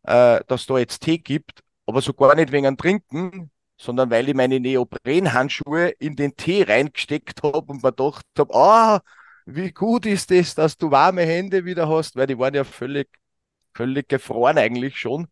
[0.03, 4.35] äh, dass da jetzt Tee gibt, aber so gar nicht wegen Trinken, sondern weil ich
[4.35, 9.01] meine Neoprenhandschuhe in den Tee reingesteckt habe und mir gedacht habe, ah,
[9.45, 13.09] wie gut ist es, dass du warme Hände wieder hast, weil die waren ja völlig,
[13.73, 15.27] völlig gefroren eigentlich schon.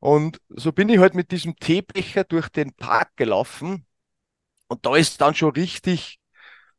[0.00, 3.86] Und so bin ich halt mit diesem Teebecher durch den Park gelaufen.
[4.68, 6.20] Und da ist dann schon richtig,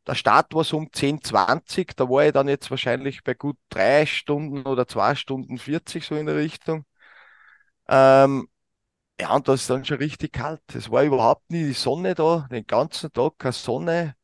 [0.08, 3.58] der Start war so um 10, 20, da war ich dann jetzt wahrscheinlich bei gut
[3.70, 6.86] drei Stunden oder zwei Stunden 40 so in der Richtung.
[7.88, 8.48] Ähm,
[9.20, 10.62] ja, und da ist dann schon richtig kalt.
[10.76, 14.16] Es war überhaupt nie die Sonne da, den ganzen Tag keine Sonne.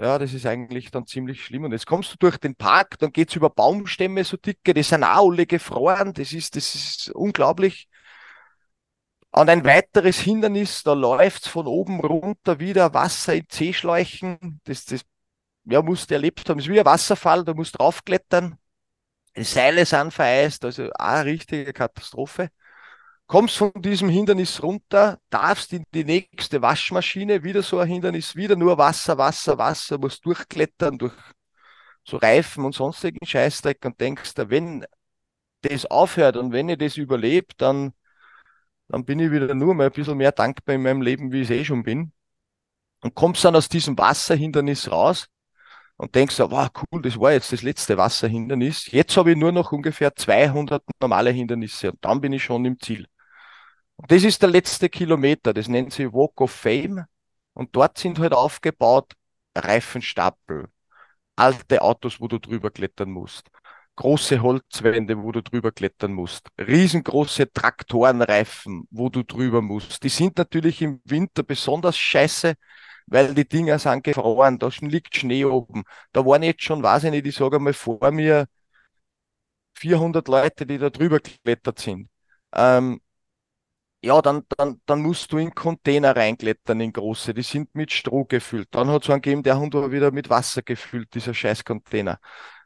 [0.00, 1.64] Ja, das ist eigentlich dann ziemlich schlimm.
[1.64, 5.02] Und jetzt kommst du durch den Park, dann geht's über Baumstämme so dicke, die sind
[5.02, 6.12] auch alle gefroren.
[6.12, 7.88] Das ist, das ist unglaublich.
[9.30, 14.60] Und ein weiteres Hindernis, da läuft's von oben runter wieder Wasser in C-Schläuchen.
[14.64, 15.02] Das, das,
[15.64, 16.58] ja, musst du erlebt haben.
[16.58, 18.58] Das ist wie ein Wasserfall, da musst draufklettern.
[19.36, 22.50] Die Seile sind vereist, also eine richtige Katastrophe
[23.28, 28.56] kommst von diesem Hindernis runter, darfst in die nächste Waschmaschine, wieder so ein Hindernis, wieder
[28.56, 31.14] nur Wasser, Wasser, Wasser, musst durchklettern durch
[32.04, 34.86] so Reifen und sonstigen Scheißdreck und denkst, wenn
[35.62, 37.92] das aufhört und wenn ich das überlebe, dann,
[38.88, 41.50] dann bin ich wieder nur mal ein bisschen mehr dankbar in meinem Leben, wie ich
[41.50, 42.12] es eh schon bin.
[43.02, 45.28] Und kommst dann aus diesem Wasserhindernis raus
[45.98, 48.90] und denkst, wow, cool, das war jetzt das letzte Wasserhindernis.
[48.90, 52.80] Jetzt habe ich nur noch ungefähr 200 normale Hindernisse und dann bin ich schon im
[52.80, 53.06] Ziel.
[53.98, 57.04] Und das ist der letzte Kilometer, das nennt sich Walk of Fame.
[57.54, 59.14] Und dort sind halt aufgebaut
[59.56, 60.68] Reifenstapel,
[61.36, 63.48] alte Autos, wo du drüber klettern musst,
[63.96, 70.04] große Holzwände, wo du drüber klettern musst, riesengroße Traktorenreifen, wo du drüber musst.
[70.04, 72.54] Die sind natürlich im Winter besonders scheiße,
[73.06, 75.84] weil die Dinger sind gefroren, da liegt Schnee oben.
[76.12, 78.46] Da waren jetzt schon, weiß ich nicht, ich sage mal vor mir
[79.74, 82.08] 400 Leute, die da drüber geklettert sind.
[82.54, 83.00] Ähm,
[84.02, 87.34] ja, dann, dann, dann musst du in Container reinklettern, in große.
[87.34, 88.68] Die sind mit Stroh gefüllt.
[88.72, 92.20] Dann hat es einen gegeben, der Hund war wieder mit Wasser gefüllt, dieser scheiß Container.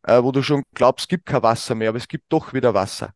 [0.05, 2.75] äh, wo du schon glaubst, es gibt kein Wasser mehr, aber es gibt doch wieder
[2.75, 3.14] Wasser.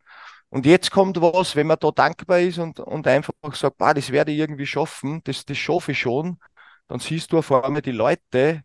[0.50, 4.12] Und jetzt kommt was, wenn man da dankbar ist und, und einfach sagt, ah, das
[4.12, 6.38] werde ich irgendwie schaffen, das, das schaffe ich schon,
[6.88, 8.64] dann siehst du vor allem die Leute,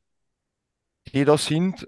[1.07, 1.87] die da sind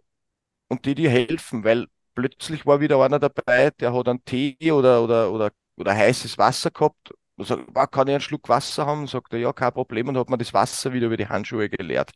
[0.70, 5.04] und die dir helfen, weil plötzlich war wieder einer dabei, der hat einen Tee oder,
[5.04, 7.14] oder, oder, oder heißes Wasser gehabt.
[7.38, 9.08] Sagt, ah, kann ich einen Schluck Wasser haben?
[9.08, 10.08] Sagt er, ja, kein Problem.
[10.08, 12.12] Und hat mir das Wasser wieder über die Handschuhe geleert.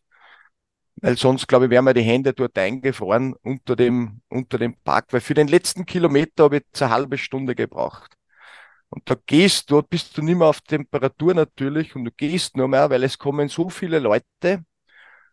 [1.02, 5.08] Weil sonst, glaube ich, wären mir die Hände dort eingefroren unter dem, unter dem Park.
[5.12, 8.16] Weil für den letzten Kilometer habe ich jetzt eine halbe Stunde gebraucht.
[8.90, 12.56] Und da gehst du, dort bist du nicht mehr auf Temperatur natürlich und du gehst
[12.58, 14.66] nur mehr, weil es kommen so viele Leute.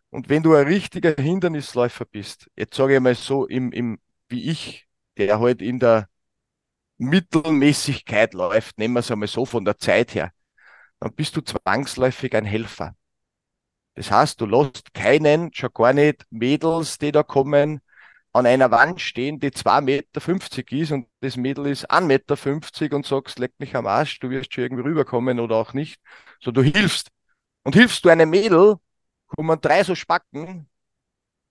[0.09, 4.49] Und wenn du ein richtiger Hindernisläufer bist, jetzt sage ich mal so, im, im, wie
[4.49, 6.09] ich, der halt in der
[6.97, 10.31] Mittelmäßigkeit läuft, nehmen wir es einmal so von der Zeit her,
[10.99, 12.95] dann bist du zwangsläufig ein Helfer.
[13.95, 17.81] Das heißt, du lässt keinen, schon gar nicht Mädels, die da kommen,
[18.33, 23.05] an einer Wand stehen, die 2,50 Meter ist und das Mädel ist 1,50 Meter und
[23.05, 26.01] sagst, leck mich am Arsch, du wirst schon irgendwie rüberkommen oder auch nicht.
[26.41, 27.09] So, du hilfst.
[27.63, 28.75] Und hilfst du einem Mädel,
[29.27, 30.69] kommen drei so Spacken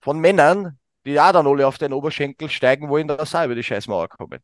[0.01, 3.63] von Männern, die auch dann alle auf den Oberschenkel steigen wollen, dass auch über die
[3.63, 4.39] Scheißmauer kommen.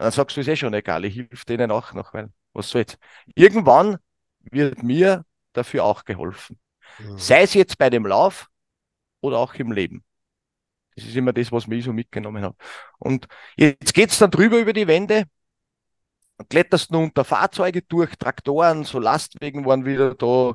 [0.00, 2.70] Und dann sagst du, ist eh schon egal, ich hilf denen auch noch, weil was
[2.70, 2.96] soll's.
[3.34, 3.98] Irgendwann
[4.40, 6.58] wird mir dafür auch geholfen.
[6.98, 7.18] Mhm.
[7.18, 8.48] Sei es jetzt bei dem Lauf
[9.20, 10.02] oder auch im Leben.
[10.96, 12.56] Das ist immer das, was mich so mitgenommen hat.
[12.98, 15.24] Und jetzt geht's dann drüber über die Wände.
[16.38, 20.54] Dann kletterst du unter Fahrzeuge durch, Traktoren, so Lastwegen waren wieder da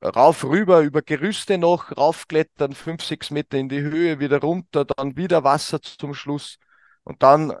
[0.00, 5.16] rauf rüber, über Gerüste noch, raufklettern, fünf, sechs Meter in die Höhe, wieder runter, dann
[5.16, 6.58] wieder Wasser zum Schluss.
[7.02, 7.52] Und dann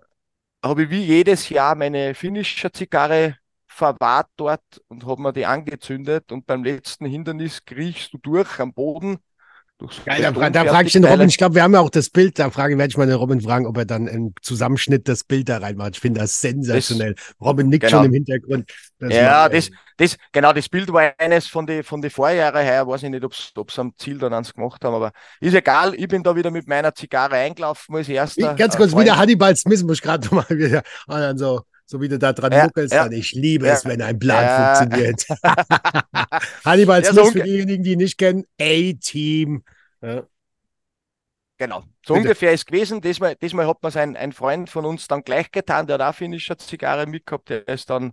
[0.64, 6.32] habe ich wie jedes Jahr meine finnische Zigarre verwahrt dort und habe mir die angezündet
[6.32, 9.18] und beim letzten Hindernis kriechst du durch am Boden.
[10.04, 12.38] Geil, da, da frage ich den Robin, ich glaube, wir haben ja auch das Bild,
[12.38, 15.48] da frage werde ich mal den Robin fragen, ob er dann im Zusammenschnitt das Bild
[15.48, 15.96] da reinmacht.
[15.96, 17.14] Ich finde das sensationell.
[17.14, 17.98] Das, Robin nickt genau.
[17.98, 18.70] schon im Hintergrund.
[19.00, 23.04] ja, das, das, genau, das Bild war eines von den von die Vorjahre her, weiß
[23.04, 26.22] ich nicht, ob sie am Ziel dann eins gemacht haben, aber ist egal, ich bin
[26.22, 28.54] da wieder mit meiner Zigarre eingelaufen als erster.
[28.54, 32.08] Ganz kurz, wieder Hannibal Smith muss ich gerade mal wieder, und dann so, so wie
[32.08, 33.10] du da dran ja, ja.
[33.10, 33.74] ich liebe ja.
[33.74, 34.74] es, wenn ein Plan ja.
[34.76, 35.26] funktioniert.
[36.64, 39.62] Hannibal Smith, so für diejenigen, die ihn nicht kennen, A-Team.
[41.56, 42.26] Genau, so Bitte.
[42.26, 43.00] ungefähr ist gewesen.
[43.00, 46.16] Diesmal, diesmal hat man ein, ein Freund von uns dann gleich getan, der hat auch
[46.16, 48.12] finnischer Zigarre mitgehabt, der ist dann,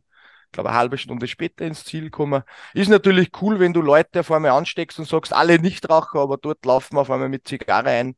[0.52, 2.44] glaube eine halbe Stunde später ins Ziel gekommen.
[2.74, 6.66] Ist natürlich cool, wenn du Leute auf einmal ansteckst und sagst, alle Nichtraucher, aber dort
[6.66, 8.16] laufen wir auf einmal mit Zigarre ein.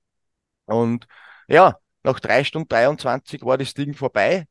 [0.65, 1.07] Und
[1.47, 4.47] ja, nach drei Stunden 23 war das Ding vorbei.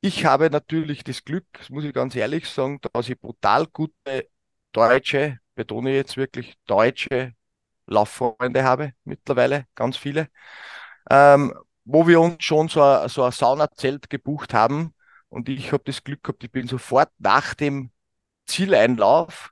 [0.00, 4.28] Ich habe natürlich das Glück, das muss ich ganz ehrlich sagen, dass ich brutal gute
[4.72, 7.34] deutsche, betone ich jetzt wirklich deutsche
[7.86, 10.28] Lauffreunde habe, mittlerweile, ganz viele,
[11.10, 14.94] ähm, wo wir uns schon so ein, so ein Saunazelt gebucht haben.
[15.32, 17.90] Und ich habe das Glück gehabt, ich bin sofort nach dem
[18.44, 19.50] Zieleinlauf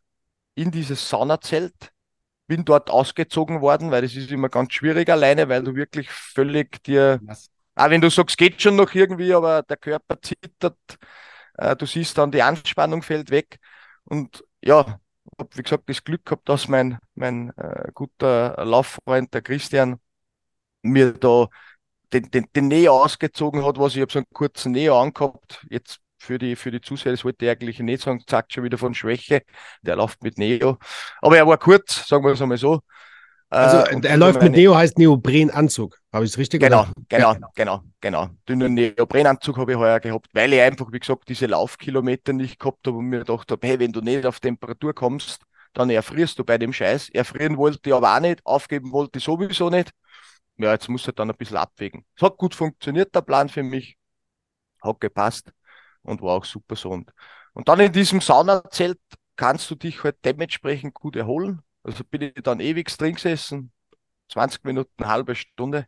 [0.55, 1.93] in dieses Saunazelt,
[2.47, 6.83] bin dort ausgezogen worden, weil das ist immer ganz schwierig alleine, weil du wirklich völlig
[6.83, 7.51] dir Was?
[7.77, 10.77] Auch wenn du sagst, geht schon noch irgendwie, aber der Körper zittert,
[11.55, 13.59] äh, du siehst dann, die Anspannung fällt weg.
[14.05, 15.01] Und ja,
[15.39, 19.99] habe, wie gesagt, das Glück gehabt, dass mein, mein äh, guter Lauffreund, der Christian,
[20.83, 21.49] mir da
[22.13, 25.65] den, den, den Neo ausgezogen hat, was ich habe so einen kurzen Neo angehabt.
[25.71, 28.79] Jetzt für die, für die Zuseher, das wollte ich eigentlich nicht sagen, sagt schon wieder
[28.79, 29.43] von Schwäche.
[29.83, 30.79] Der läuft mit Neo.
[31.21, 32.81] Aber er war kurz, sagen wir es einmal so.
[33.49, 35.99] Also äh, er läuft mit Neo, heißt Neoprenanzug.
[36.13, 36.93] Habe ich es richtig genau, oder?
[37.09, 38.29] Genau, genau, genau, genau.
[38.49, 42.87] Dünnen Neoprenanzug habe ich heuer gehabt, weil ich einfach, wie gesagt, diese Laufkilometer nicht gehabt
[42.87, 45.43] habe und mir gedacht habe, hey, wenn du nicht auf Temperatur kommst,
[45.73, 47.11] dann erfrierst du bei dem Scheiß.
[47.11, 49.91] Erfrieren wollte ich aber auch nicht, aufgeben wollte ich sowieso nicht.
[50.63, 52.05] Ja, jetzt muss er dann ein bisschen abwägen.
[52.17, 53.97] Es hat gut funktioniert, der Plan für mich.
[54.83, 55.53] Hat gepasst
[56.03, 56.91] und war auch super so.
[56.91, 57.13] Und,
[57.69, 58.99] dann in diesem Saunazelt
[59.37, 63.73] kannst du dich halt dementsprechend gut erholen also bin ich dann ewig drin gesessen,
[64.31, 65.87] 20 Minuten, halbe Stunde.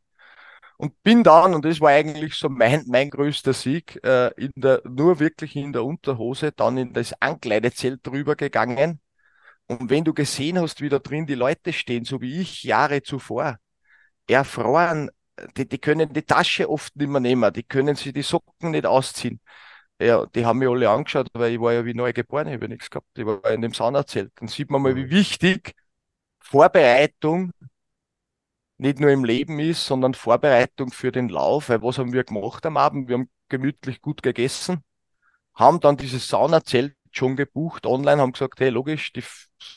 [0.78, 4.82] Und bin dann, und das war eigentlich so mein, mein größter Sieg, äh, in der,
[4.84, 9.00] nur wirklich in der Unterhose, dann in das Ankleidezelt drüber gegangen.
[9.68, 13.02] Und wenn du gesehen hast, wie da drin die Leute stehen, so wie ich Jahre
[13.02, 13.58] zuvor,
[14.32, 15.10] erfroren,
[15.56, 18.86] die, die können die Tasche oft nicht mehr nehmen, die können sich die Socken nicht
[18.86, 19.40] ausziehen.
[20.00, 22.68] Ja, die haben mich alle angeschaut, weil ich war ja wie neu geboren, ich habe
[22.68, 23.06] nichts gehabt.
[23.16, 24.32] Ich war in dem Saunazelt.
[24.36, 25.10] Dann sieht man mal, wie mhm.
[25.10, 25.74] wichtig
[26.40, 27.52] Vorbereitung
[28.78, 31.68] nicht nur im Leben ist, sondern Vorbereitung für den Lauf.
[31.68, 33.08] Weil was haben wir gemacht am Abend?
[33.08, 34.82] Wir haben gemütlich gut gegessen,
[35.54, 39.22] haben dann dieses Saunazelt schon gebucht online, haben gesagt, hey, logisch, die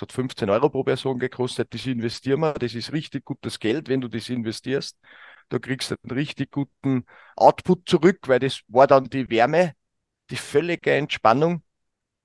[0.02, 4.02] hat 15 Euro pro Person gekostet, das investieren wir, das ist richtig gutes Geld, wenn
[4.02, 4.98] du das investierst.
[5.50, 9.74] du kriegst einen richtig guten Output zurück, weil das war dann die Wärme,
[10.32, 11.64] die völlige Entspannung.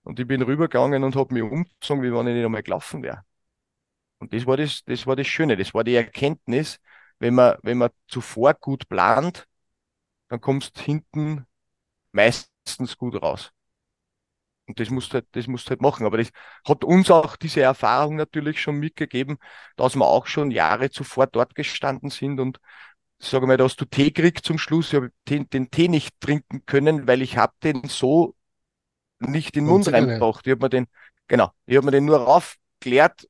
[0.04, 3.24] Und ich bin rübergegangen und habe mich umgezogen, wie wenn ich nicht einmal gelaufen wäre.
[4.18, 6.78] Und das war das, das war das Schöne, das war die Erkenntnis,
[7.18, 9.46] wenn man, wenn man zuvor gut plant,
[10.28, 11.46] dann kommst hinten
[12.12, 13.52] meistens gut raus.
[14.70, 16.06] Und das musst du halt, das musst du halt machen.
[16.06, 16.30] Aber das
[16.66, 19.38] hat uns auch diese Erfahrung natürlich schon mitgegeben,
[19.76, 22.58] dass wir auch schon Jahre zuvor dort gestanden sind und
[23.18, 24.88] sage mal, da hast du Tee gekriegt zum Schluss.
[24.88, 28.34] Ich habe den, den, Tee nicht trinken können, weil ich habe den so
[29.18, 30.46] nicht in den Mund reingebracht.
[30.46, 30.86] Ich habe mir den,
[31.28, 33.28] genau, ich habe mir den nur raufgeklärt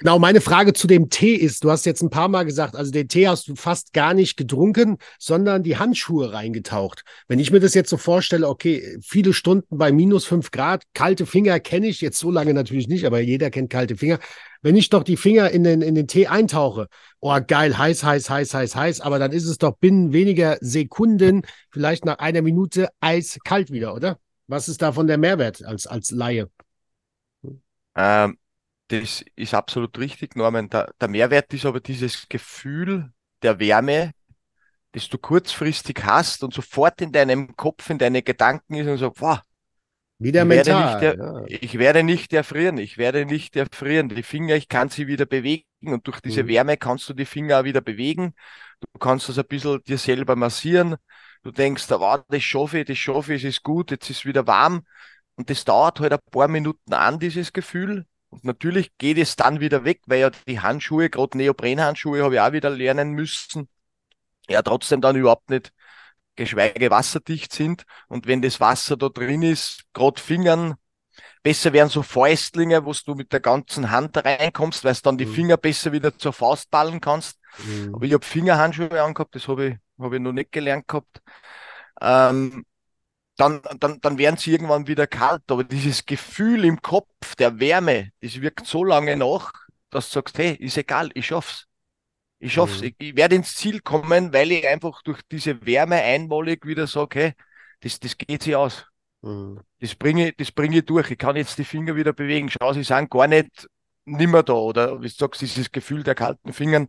[0.00, 2.92] Genau, meine Frage zu dem Tee ist, du hast jetzt ein paar Mal gesagt, also
[2.92, 7.02] den Tee hast du fast gar nicht getrunken, sondern die Handschuhe reingetaucht.
[7.26, 11.26] Wenn ich mir das jetzt so vorstelle, okay, viele Stunden bei minus fünf Grad, kalte
[11.26, 14.20] Finger kenne ich jetzt so lange natürlich nicht, aber jeder kennt kalte Finger.
[14.62, 16.86] Wenn ich doch die Finger in den, in den Tee eintauche,
[17.18, 21.42] oh geil, heiß, heiß, heiß, heiß, heiß, aber dann ist es doch binnen weniger Sekunden,
[21.72, 24.20] vielleicht nach einer Minute eiskalt wieder, oder?
[24.46, 26.48] Was ist davon der Mehrwert als, als Laie?
[27.96, 28.38] Ähm
[28.88, 30.68] das ist absolut richtig, Norman.
[30.68, 34.12] Der, der Mehrwert ist aber dieses Gefühl der Wärme,
[34.92, 39.12] das du kurzfristig hast und sofort in deinem Kopf, in deine Gedanken ist und so,
[39.18, 39.40] wow,
[40.18, 41.00] wieder ich mental.
[41.00, 41.58] Werde ja.
[41.60, 44.08] Ich werde nicht erfrieren, ich werde nicht erfrieren.
[44.08, 46.48] Die Finger, ich kann sie wieder bewegen und durch diese mhm.
[46.48, 48.34] Wärme kannst du die Finger auch wieder bewegen.
[48.80, 50.96] Du kannst das ein bisschen dir selber massieren.
[51.42, 54.24] Du denkst, wow, das schaffe ich, das schaffe ich, es ist gut, jetzt ist es
[54.24, 54.84] wieder warm.
[55.36, 58.04] Und das dauert halt ein paar Minuten an, dieses Gefühl.
[58.30, 62.40] Und natürlich geht es dann wieder weg, weil ja die Handschuhe, gerade Neoprenhandschuhe, habe ich
[62.40, 63.68] auch wieder lernen müssen,
[64.48, 65.72] ja trotzdem dann überhaupt nicht
[66.36, 67.84] geschweige wasserdicht sind.
[68.08, 70.76] Und wenn das Wasser da drin ist, gerade Fingern,
[71.42, 75.26] besser wären so Fäustlinge, wo du mit der ganzen Hand reinkommst, weil du dann die
[75.26, 75.34] mhm.
[75.34, 77.38] Finger besser wieder zur Faust ballen kannst.
[77.64, 77.94] Mhm.
[77.94, 81.22] Aber ich habe Fingerhandschuhe angehabt, das habe ich, hab ich noch nicht gelernt gehabt.
[82.00, 82.64] Ähm,
[83.38, 85.42] dann, dann, dann werden sie irgendwann wieder kalt.
[85.48, 89.52] Aber dieses Gefühl im Kopf der Wärme, das wirkt so lange nach,
[89.90, 91.66] dass du sagst, hey, ist egal, ich schaff's.
[92.40, 92.80] Ich schaff's.
[92.80, 92.88] Mhm.
[92.88, 97.20] Ich, ich werde ins Ziel kommen, weil ich einfach durch diese Wärme einmalig wieder sage,
[97.20, 97.32] hey,
[97.80, 98.84] das, das geht sich aus.
[99.22, 99.60] Mhm.
[99.78, 101.10] Das bringe, das bringe ich durch.
[101.12, 102.50] Ich kann jetzt die Finger wieder bewegen.
[102.50, 103.68] Schau, sie sind gar nicht
[104.04, 104.54] nimmer da.
[104.54, 106.88] Oder wie du sagst, dieses Gefühl der kalten Fingern,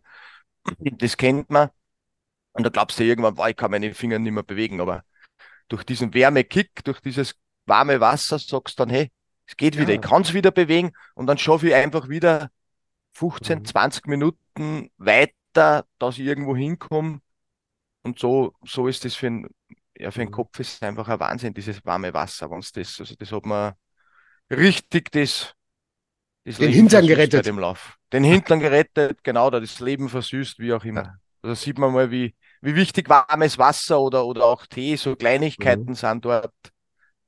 [0.78, 1.70] das kennt man.
[2.52, 4.80] Und da glaubst du irgendwann, boah, ich kann meine Finger nicht mehr bewegen.
[4.80, 5.04] Aber
[5.70, 9.10] durch diesen Wärmekick, durch dieses warme Wasser sagst du dann, hey,
[9.46, 9.94] es geht wieder, ja.
[9.94, 12.50] ich kann es wieder bewegen und dann schaffe ich einfach wieder
[13.14, 13.64] 15, mhm.
[13.64, 17.20] 20 Minuten weiter, dass ich irgendwo hinkomme.
[18.02, 19.48] Und so, so ist das für, ein,
[19.96, 20.32] ja, für den mhm.
[20.32, 22.50] Kopf ist einfach ein Wahnsinn, dieses warme Wasser.
[22.50, 23.74] Wenn's das, also das hat man
[24.50, 25.54] richtig das,
[26.44, 27.46] das den Leben Hintern gerettet.
[27.46, 27.96] Dem Lauf.
[28.12, 31.18] Den Hintern gerettet, genau, das Leben versüßt, wie auch immer.
[31.42, 35.90] Da sieht man mal, wie, wie wichtig warmes Wasser oder, oder auch Tee, so Kleinigkeiten
[35.90, 35.94] mhm.
[35.94, 36.52] sind dort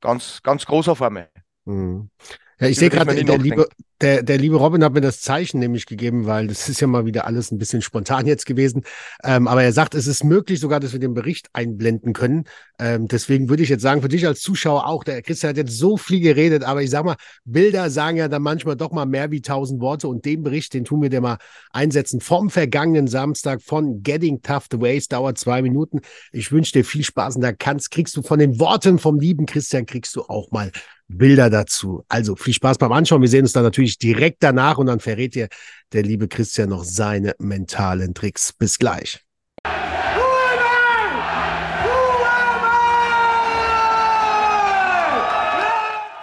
[0.01, 1.29] ganz, ganz großer Formel.
[1.65, 2.11] Mhm.
[2.59, 3.69] Ja, ich sehe gerade, der liebe,
[4.03, 7.07] der, der liebe Robin hat mir das Zeichen nämlich gegeben, weil das ist ja mal
[7.07, 8.83] wieder alles ein bisschen spontan jetzt gewesen.
[9.23, 12.45] Ähm, aber er sagt, es ist möglich sogar, dass wir den Bericht einblenden können.
[12.81, 15.79] Ähm, deswegen würde ich jetzt sagen, für dich als Zuschauer auch, der Christian hat jetzt
[15.79, 19.31] so viel geredet, aber ich sag mal, Bilder sagen ja dann manchmal doch mal mehr
[19.31, 21.39] wie tausend Worte und den Bericht, den tun wir dir mal
[21.71, 26.01] einsetzen vom vergangenen Samstag von Getting Tough the Ways, dauert zwei Minuten.
[26.33, 29.47] Ich wünsche dir viel Spaß und da kannst, kriegst du von den Worten vom lieben
[29.47, 30.73] Christian, kriegst du auch mal
[31.17, 32.05] Bilder dazu.
[32.09, 33.23] Also viel Spaß beim Anschauen.
[33.23, 35.49] Wir sehen uns dann natürlich direkt danach und dann verrät dir
[35.93, 38.53] der liebe Christian noch seine mentalen Tricks.
[38.53, 39.21] Bis gleich.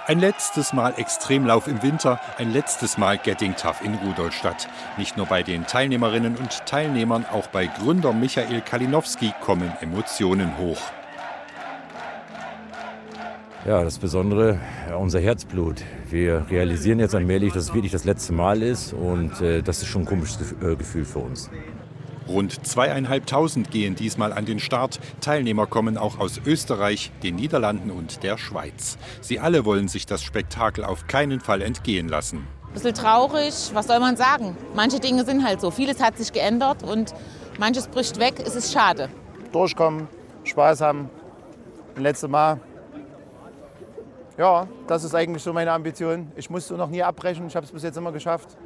[0.09, 4.67] Ein letztes Mal Extremlauf im Winter, ein letztes Mal Getting Tough in Rudolstadt.
[4.97, 10.81] Nicht nur bei den Teilnehmerinnen und Teilnehmern, auch bei Gründer Michael Kalinowski kommen Emotionen hoch.
[13.65, 14.57] Ja, das Besondere,
[14.97, 15.83] unser Herzblut.
[16.09, 19.87] Wir realisieren jetzt allmählich, dass es wirklich das letzte Mal ist und äh, das ist
[19.87, 21.49] schon ein komisches äh, Gefühl für uns.
[22.29, 25.01] Rund zweieinhalbtausend gehen diesmal an den Start.
[25.19, 28.97] Teilnehmer kommen auch aus Österreich, den Niederlanden und der Schweiz.
[29.19, 32.47] Sie alle wollen sich das Spektakel auf keinen Fall entgehen lassen.
[32.67, 34.55] Ein bisschen traurig, was soll man sagen?
[34.73, 35.69] Manche Dinge sind halt so.
[35.69, 37.13] Vieles hat sich geändert und
[37.59, 38.35] manches bricht weg.
[38.39, 39.09] Es ist schade.
[39.51, 40.07] Durchkommen,
[40.45, 41.09] Spaß haben.
[41.97, 42.61] Letztes Mal
[44.39, 46.31] ja, das ist eigentlich so meine Ambition.
[46.37, 48.57] Ich musste noch nie abbrechen, ich habe es bis jetzt immer geschafft.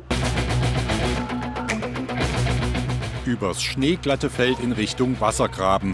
[3.26, 5.94] Übers schneeglatte Feld in Richtung Wassergraben.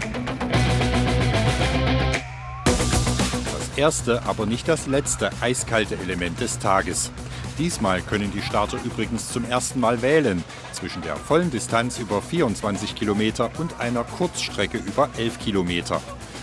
[2.66, 7.10] Das erste, aber nicht das letzte eiskalte Element des Tages.
[7.58, 12.94] Diesmal können die Starter übrigens zum ersten Mal wählen zwischen der vollen Distanz über 24
[12.94, 16.02] Kilometer und einer Kurzstrecke über 11 Kilometer.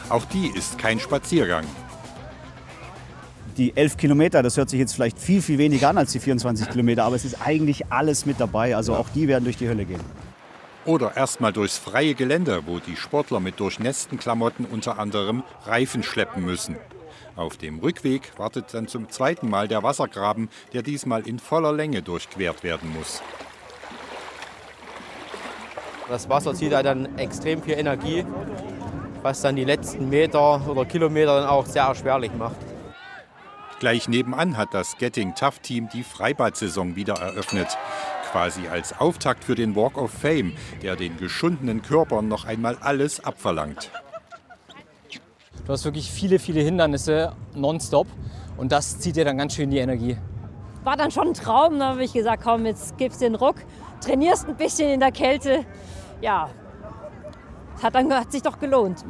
[0.09, 1.65] Auch die ist kein Spaziergang.
[3.57, 6.69] Die 11 Kilometer, das hört sich jetzt vielleicht viel, viel weniger an als die 24
[6.69, 8.75] Kilometer, aber es ist eigentlich alles mit dabei.
[8.75, 9.99] Also auch die werden durch die Hölle gehen.
[10.85, 16.45] Oder erstmal durchs freie Gelände, wo die Sportler mit durchnässten Klamotten unter anderem Reifen schleppen
[16.45, 16.77] müssen.
[17.35, 22.03] Auf dem Rückweg wartet dann zum zweiten Mal der Wassergraben, der diesmal in voller Länge
[22.03, 23.23] durchquert werden muss.
[26.07, 28.23] Das Wasser zieht halt dann extrem viel Energie,
[29.23, 32.55] was dann die letzten Meter oder Kilometer dann auch sehr erschwerlich macht.
[33.79, 37.67] Gleich nebenan hat das Getting Tough Team die Freibad-Saison wieder eröffnet.
[38.31, 43.23] Quasi als Auftakt für den Walk of Fame, der den geschundenen Körpern noch einmal alles
[43.23, 43.91] abverlangt.
[45.65, 48.07] Du hast wirklich viele, viele Hindernisse nonstop
[48.57, 50.17] und das zieht dir dann ganz schön die Energie.
[50.83, 53.57] War dann schon ein Traum, da habe ich gesagt, komm, jetzt gibst den Ruck,
[54.03, 55.65] trainierst ein bisschen in der Kälte.
[56.21, 56.49] Ja,
[57.83, 59.05] hat, dann, hat sich doch gelohnt.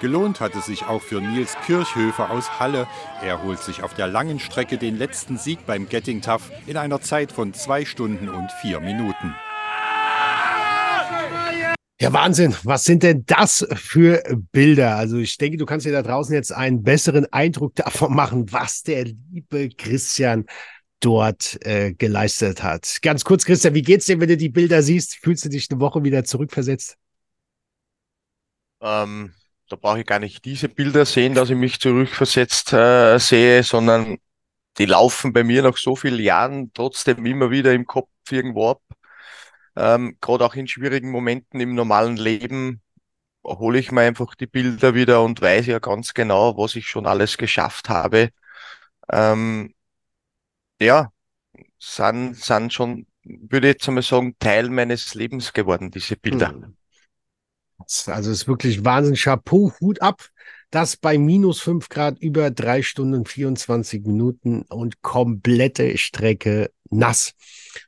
[0.00, 2.86] Gelohnt hat es sich auch für Nils Kirchhöfer aus Halle.
[3.20, 7.00] Er holt sich auf der langen Strecke den letzten Sieg beim Getting Tough in einer
[7.00, 9.34] Zeit von zwei Stunden und vier Minuten.
[12.00, 12.54] Ja, Wahnsinn.
[12.62, 14.22] Was sind denn das für
[14.52, 14.94] Bilder?
[14.94, 18.84] Also ich denke, du kannst dir da draußen jetzt einen besseren Eindruck davon machen, was
[18.84, 20.44] der liebe Christian
[21.00, 22.98] dort äh, geleistet hat.
[23.02, 25.16] Ganz kurz, Christian, wie geht's dir, wenn du die Bilder siehst?
[25.16, 26.96] Fühlst du dich eine Woche wieder zurückversetzt?
[28.80, 29.32] Ähm,
[29.68, 34.18] da brauche ich gar nicht diese Bilder sehen, dass ich mich zurückversetzt äh, sehe, sondern
[34.78, 38.82] die laufen bei mir nach so vielen Jahren trotzdem immer wieder im Kopf irgendwo ab.
[39.76, 42.82] Ähm, Gerade auch in schwierigen Momenten im normalen Leben
[43.44, 47.06] hole ich mir einfach die Bilder wieder und weiß ja ganz genau, was ich schon
[47.06, 48.30] alles geschafft habe.
[49.10, 49.74] Ähm,
[50.80, 51.12] ja,
[51.78, 56.50] sind, sind schon, würde ich jetzt einmal sagen, Teil meines Lebens geworden, diese Bilder.
[56.50, 56.77] Hm.
[58.06, 59.14] Also ist wirklich Wahnsinn.
[59.14, 60.28] Chapeau, Hut ab.
[60.70, 67.32] Das bei minus fünf Grad über drei Stunden 24 Minuten und komplette Strecke nass.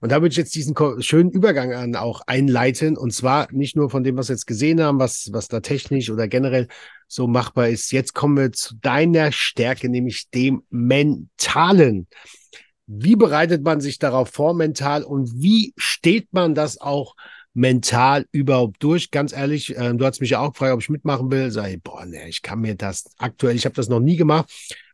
[0.00, 2.96] Und da würde ich jetzt diesen schönen Übergang an auch einleiten.
[2.96, 6.10] Und zwar nicht nur von dem, was wir jetzt gesehen haben, was, was da technisch
[6.10, 6.68] oder generell
[7.06, 7.92] so machbar ist.
[7.92, 12.06] Jetzt kommen wir zu deiner Stärke, nämlich dem Mentalen.
[12.86, 17.14] Wie bereitet man sich darauf vor mental und wie steht man das auch
[17.60, 19.10] mental überhaupt durch?
[19.10, 21.50] Ganz ehrlich, äh, du hast mich ja auch gefragt, ob ich mitmachen will.
[21.50, 24.50] Sag ich, boah, nee, ich kann mir das aktuell, ich habe das noch nie gemacht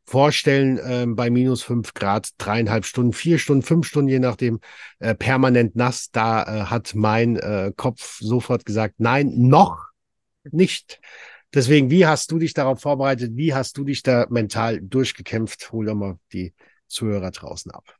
[0.08, 4.60] vorstellen, äh, bei minus fünf Grad, dreieinhalb Stunden, vier Stunden, fünf Stunden, je nachdem,
[5.00, 6.10] äh, permanent nass.
[6.12, 9.88] Da äh, hat mein äh, Kopf sofort gesagt, nein, noch
[10.50, 11.00] nicht.
[11.52, 13.32] Deswegen, wie hast du dich darauf vorbereitet?
[13.34, 15.72] Wie hast du dich da mental durchgekämpft?
[15.72, 16.54] Hol doch mal die
[16.86, 17.96] Zuhörer draußen ab.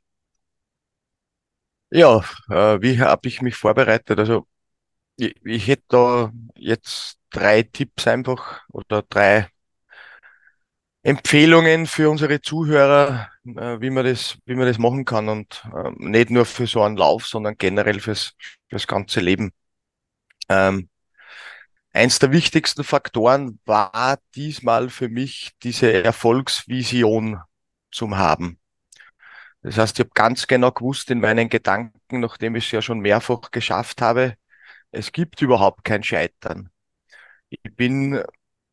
[1.89, 4.19] Ja, äh, wie habe ich mich vorbereitet?
[4.19, 4.47] Also
[5.17, 9.49] ich, hätte da jetzt drei Tipps einfach oder drei
[11.03, 15.91] Empfehlungen für unsere Zuhörer, äh, wie man das, wie man das machen kann und äh,
[15.97, 18.33] nicht nur für so einen Lauf, sondern generell fürs,
[18.69, 19.51] fürs ganze Leben.
[20.49, 20.89] Ähm,
[21.93, 27.39] eins der wichtigsten Faktoren war diesmal für mich diese Erfolgsvision
[27.91, 28.59] zum haben.
[29.61, 32.99] Das heißt, ich habe ganz genau gewusst in meinen Gedanken, nachdem ich es ja schon
[32.99, 34.35] mehrfach geschafft habe,
[34.91, 36.69] es gibt überhaupt kein Scheitern.
[37.49, 38.23] Ich bin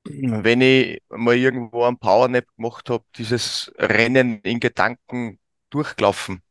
[0.04, 5.38] wenn ich mal irgendwo einen Powernap gemacht habe, dieses Rennen in Gedanken
[5.70, 6.42] durchgelaufen.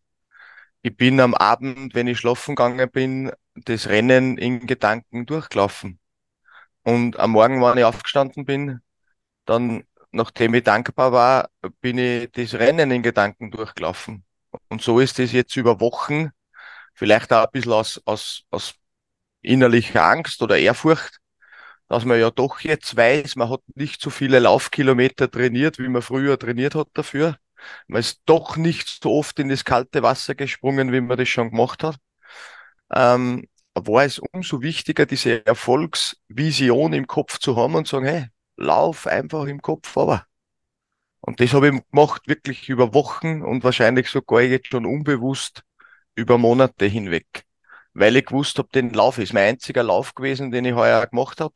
[0.82, 6.00] Ich bin am Abend, wenn ich schlafen gegangen bin, das Rennen in Gedanken durchgelaufen.
[6.84, 8.82] Und am Morgen, wenn ich aufgestanden bin,
[9.46, 11.50] dann, nachdem ich dankbar war,
[11.82, 14.26] bin ich das Rennen in Gedanken durchgelaufen.
[14.70, 16.32] Und so ist es jetzt über Wochen,
[16.96, 18.76] vielleicht auch ein bisschen aus, aus, aus
[19.44, 21.20] innerlicher Angst oder Ehrfurcht,
[21.90, 26.02] dass man ja doch jetzt weiß, man hat nicht so viele Laufkilometer trainiert, wie man
[26.02, 27.38] früher trainiert hat dafür.
[27.88, 31.52] Man ist doch nicht so oft in das kalte Wasser gesprungen, wie man das schon
[31.52, 31.98] gemacht hat.
[32.94, 38.28] Ähm, war es umso wichtiger, diese Erfolgsvision im Kopf zu haben und zu sagen, hey,
[38.58, 40.26] lauf einfach im Kopf aber.
[41.22, 45.64] Und das habe ich gemacht wirklich über Wochen und wahrscheinlich sogar jetzt schon unbewusst
[46.16, 47.46] über Monate hinweg.
[47.94, 51.40] Weil ich gewusst habe, den Lauf ist mein einziger Lauf gewesen, den ich heuer gemacht
[51.42, 51.54] habe.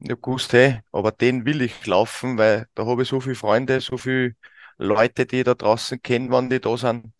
[0.00, 3.34] Ich habe gewusst, hey, aber den will ich laufen, weil da habe ich so viele
[3.36, 4.36] Freunde, so viele
[4.78, 7.12] Leute, die ich da draußen kennen, wann die da sind.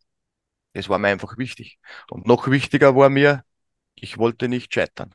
[0.74, 1.78] Das war mir einfach wichtig.
[2.10, 3.44] Und noch wichtiger war mir,
[3.94, 5.14] ich wollte nicht scheitern.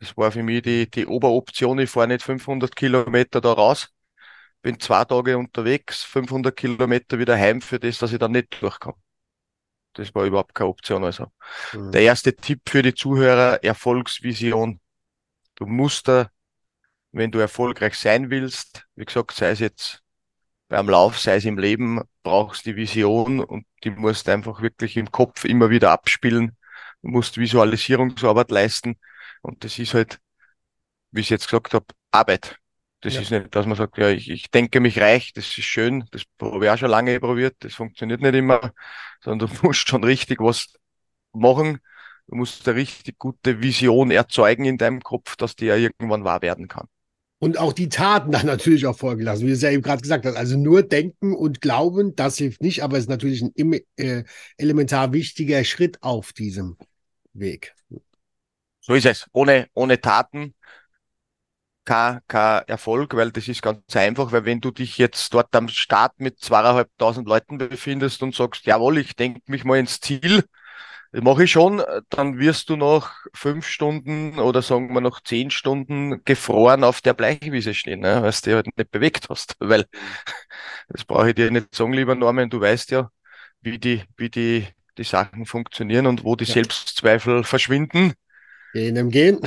[0.00, 1.78] Das war für mich die, die Oberoption.
[1.78, 3.88] Ich fahre nicht 500 Kilometer da raus,
[4.62, 8.98] bin zwei Tage unterwegs, 500 Kilometer wieder heim für das, dass ich dann nicht durchkomme.
[9.94, 11.04] Das war überhaupt keine Option.
[11.04, 11.26] Also
[11.72, 11.92] mhm.
[11.92, 14.80] der erste Tipp für die Zuhörer, Erfolgsvision.
[15.56, 16.30] Du musst da,
[17.12, 20.02] wenn du erfolgreich sein willst, wie gesagt, sei es jetzt
[20.68, 25.10] beim Lauf, sei es im Leben, brauchst die Vision und die musst einfach wirklich im
[25.10, 26.56] Kopf immer wieder abspielen.
[27.02, 28.96] Du musst Visualisierungsarbeit leisten
[29.42, 30.20] und das ist halt,
[31.10, 32.59] wie ich jetzt gesagt habe, Arbeit.
[33.00, 33.20] Das ja.
[33.22, 36.22] ist nicht, dass man sagt, ja, ich, ich denke mich reich, das ist schön, das
[36.40, 38.72] habe ich auch schon lange probiert, das funktioniert nicht immer,
[39.22, 40.74] sondern du musst schon richtig was
[41.32, 41.78] machen.
[42.26, 46.42] Du musst eine richtig gute Vision erzeugen in deinem Kopf, dass die ja irgendwann wahr
[46.42, 46.86] werden kann.
[47.40, 50.02] Und auch die Taten dann natürlich auch folgen lassen, wie du es ja eben gerade
[50.02, 50.36] gesagt hast.
[50.36, 54.24] Also nur denken und glauben, das hilft nicht, aber es ist natürlich ein äh,
[54.58, 56.76] elementar wichtiger Schritt auf diesem
[57.32, 57.74] Weg.
[58.80, 59.26] So ist es.
[59.32, 60.54] Ohne, ohne Taten
[61.90, 65.66] kein, kein Erfolg, weil das ist ganz einfach, weil wenn du dich jetzt dort am
[65.66, 70.44] Start mit zweieinhalbtausend Leuten befindest und sagst, jawohl, ich denke mich mal ins Ziel,
[71.10, 75.50] das mache ich schon, dann wirst du nach fünf Stunden oder sagen wir nach zehn
[75.50, 78.22] Stunden gefroren auf der Bleichwiese stehen, ne?
[78.22, 79.56] weil du dich halt nicht bewegt hast.
[79.58, 79.86] Weil,
[80.88, 83.10] das brauche ich dir nicht sagen, lieber Norman, du weißt ja,
[83.62, 84.64] wie die, wie die,
[84.96, 86.54] die Sachen funktionieren und wo die ja.
[86.54, 88.14] Selbstzweifel verschwinden.
[88.72, 89.40] Gehen im Gehen.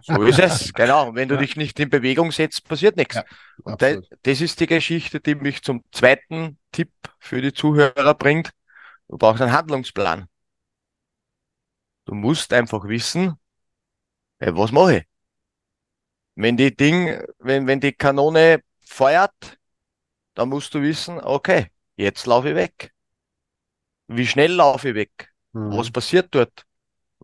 [0.00, 1.14] so ist es, genau.
[1.14, 3.16] Wenn du dich nicht in Bewegung setzt, passiert nichts.
[3.16, 3.24] Ja,
[3.64, 3.82] und
[4.22, 8.50] das ist die Geschichte, die mich zum zweiten Tipp für die Zuhörer bringt.
[9.08, 10.28] Du brauchst einen Handlungsplan.
[12.06, 13.38] Du musst einfach wissen,
[14.40, 15.04] hey, was mache ich?
[16.36, 19.58] Wenn die Ding, wenn, wenn die Kanone feuert,
[20.34, 22.92] dann musst du wissen, okay, jetzt laufe ich weg.
[24.08, 25.30] Wie schnell laufe ich weg?
[25.52, 25.70] Mhm.
[25.76, 26.64] Was passiert dort?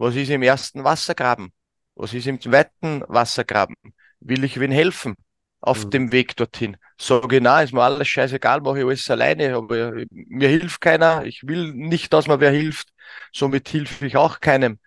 [0.00, 1.52] Was ist im ersten Wassergraben?
[1.94, 3.76] Was ist im zweiten Wassergraben?
[4.20, 5.14] Will ich wen helfen
[5.60, 5.90] auf mhm.
[5.90, 6.78] dem Weg dorthin?
[6.98, 11.26] Sage ich, na, ist mir alles scheißegal, mache ich alles alleine, aber mir hilft keiner.
[11.26, 12.88] Ich will nicht, dass mir wer hilft.
[13.30, 14.78] Somit hilfe ich auch keinem.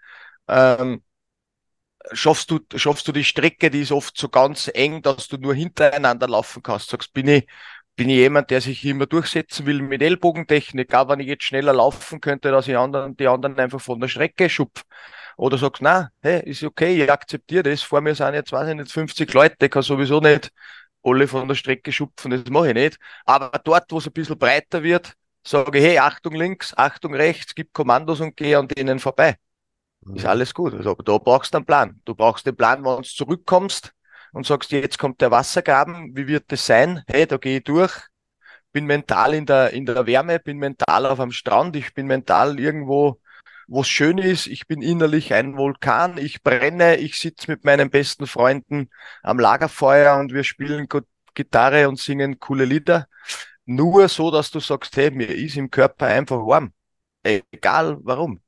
[0.47, 1.03] Ähm,
[2.11, 5.53] schaffst du, schaffst du die Strecke, die ist oft so ganz eng, dass du nur
[5.53, 6.89] hintereinander laufen kannst.
[6.89, 7.47] Sagst, bin ich,
[7.95, 11.73] bin ich jemand, der sich immer durchsetzen will mit Ellbogentechnik, auch wenn ich jetzt schneller
[11.73, 14.83] laufen könnte, dass ich anderen, die anderen einfach von der Strecke schupf.
[15.37, 17.81] Oder sagst, na, hey, ist okay, ich akzeptiere das.
[17.81, 20.51] Vor mir sind jetzt, weiß ich nicht, 50 Leute, ich kann sowieso nicht
[21.03, 22.97] alle von der Strecke schupfen, das mache ich nicht.
[23.25, 25.13] Aber dort, wo es ein bisschen breiter wird,
[25.45, 29.35] sage ich, hey, Achtung links, Achtung rechts, gib Kommandos und gehe an denen vorbei.
[30.01, 30.15] Mhm.
[30.15, 30.73] Ist alles gut.
[30.73, 32.01] Also, da brauchst du einen Plan.
[32.05, 33.93] Du brauchst den Plan, wenn du zurückkommst,
[34.33, 37.03] und sagst, jetzt kommt der Wassergraben, wie wird das sein?
[37.07, 37.93] Hey, da gehe ich durch,
[38.73, 42.59] bin mental in der, in der Wärme, bin mental auf am Strand, ich bin mental
[42.59, 43.21] irgendwo,
[43.67, 47.89] wo es schön ist, ich bin innerlich ein Vulkan, ich brenne, ich sitze mit meinen
[47.89, 48.89] besten Freunden
[49.23, 50.87] am Lagerfeuer und wir spielen
[51.33, 53.07] Gitarre und singen coole Lieder.
[53.65, 56.73] Nur so, dass du sagst, hey, mir ist im Körper einfach warm.
[57.23, 58.42] Egal warum.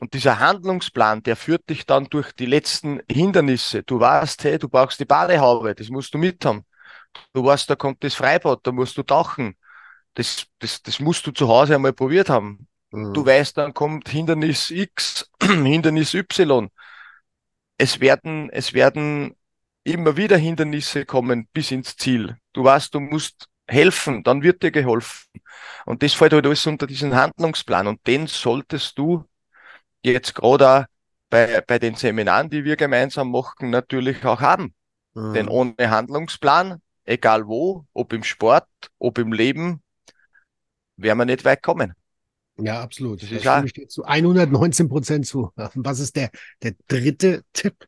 [0.00, 3.82] Und dieser Handlungsplan, der führt dich dann durch die letzten Hindernisse.
[3.82, 6.64] Du weißt, hey, du brauchst die Badehaube, das musst du mit haben.
[7.32, 9.56] Du weißt, da kommt das Freibad, da musst du tauchen.
[10.14, 12.68] Das, das, das musst du zu Hause einmal probiert haben.
[12.90, 13.12] Mhm.
[13.12, 16.68] Du weißt, dann kommt Hindernis X, Hindernis Y.
[17.76, 19.36] Es werden, es werden
[19.84, 22.36] immer wieder Hindernisse kommen bis ins Ziel.
[22.52, 25.28] Du weißt, du musst helfen, dann wird dir geholfen.
[25.86, 27.86] Und das fällt halt alles unter diesen Handlungsplan.
[27.86, 29.24] Und den solltest du
[30.02, 30.86] jetzt gerade
[31.30, 34.74] bei, bei den Seminaren, die wir gemeinsam machen, natürlich auch haben.
[35.14, 35.34] Mhm.
[35.34, 38.66] Denn ohne Handlungsplan, egal wo, ob im Sport,
[38.98, 39.82] ob im Leben,
[40.96, 41.94] werden wir nicht weit kommen.
[42.60, 43.22] Ja, absolut.
[43.22, 45.52] Das, das stimme ich dir zu 119 Prozent zu.
[45.54, 46.30] Was ist der,
[46.62, 47.86] der dritte Tipp?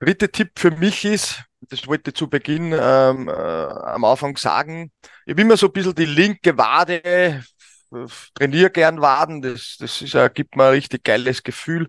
[0.00, 4.92] Dritte Tipp für mich ist, das wollte ich zu Beginn ähm, äh, am Anfang sagen,
[5.26, 7.44] ich habe immer so ein bisschen die linke Wade
[8.34, 11.88] trainiere gern Waden, das, das ist, äh, gibt mir ein richtig geiles Gefühl.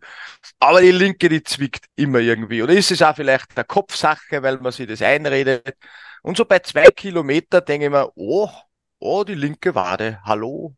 [0.59, 2.63] Aber die linke, die zwickt immer irgendwie.
[2.63, 5.75] Oder ist es auch vielleicht eine Kopfsache, weil man sich das einredet?
[6.23, 8.49] Und so bei zwei Kilometer denke ich mir, oh,
[8.99, 10.75] oh, die linke Wade, hallo,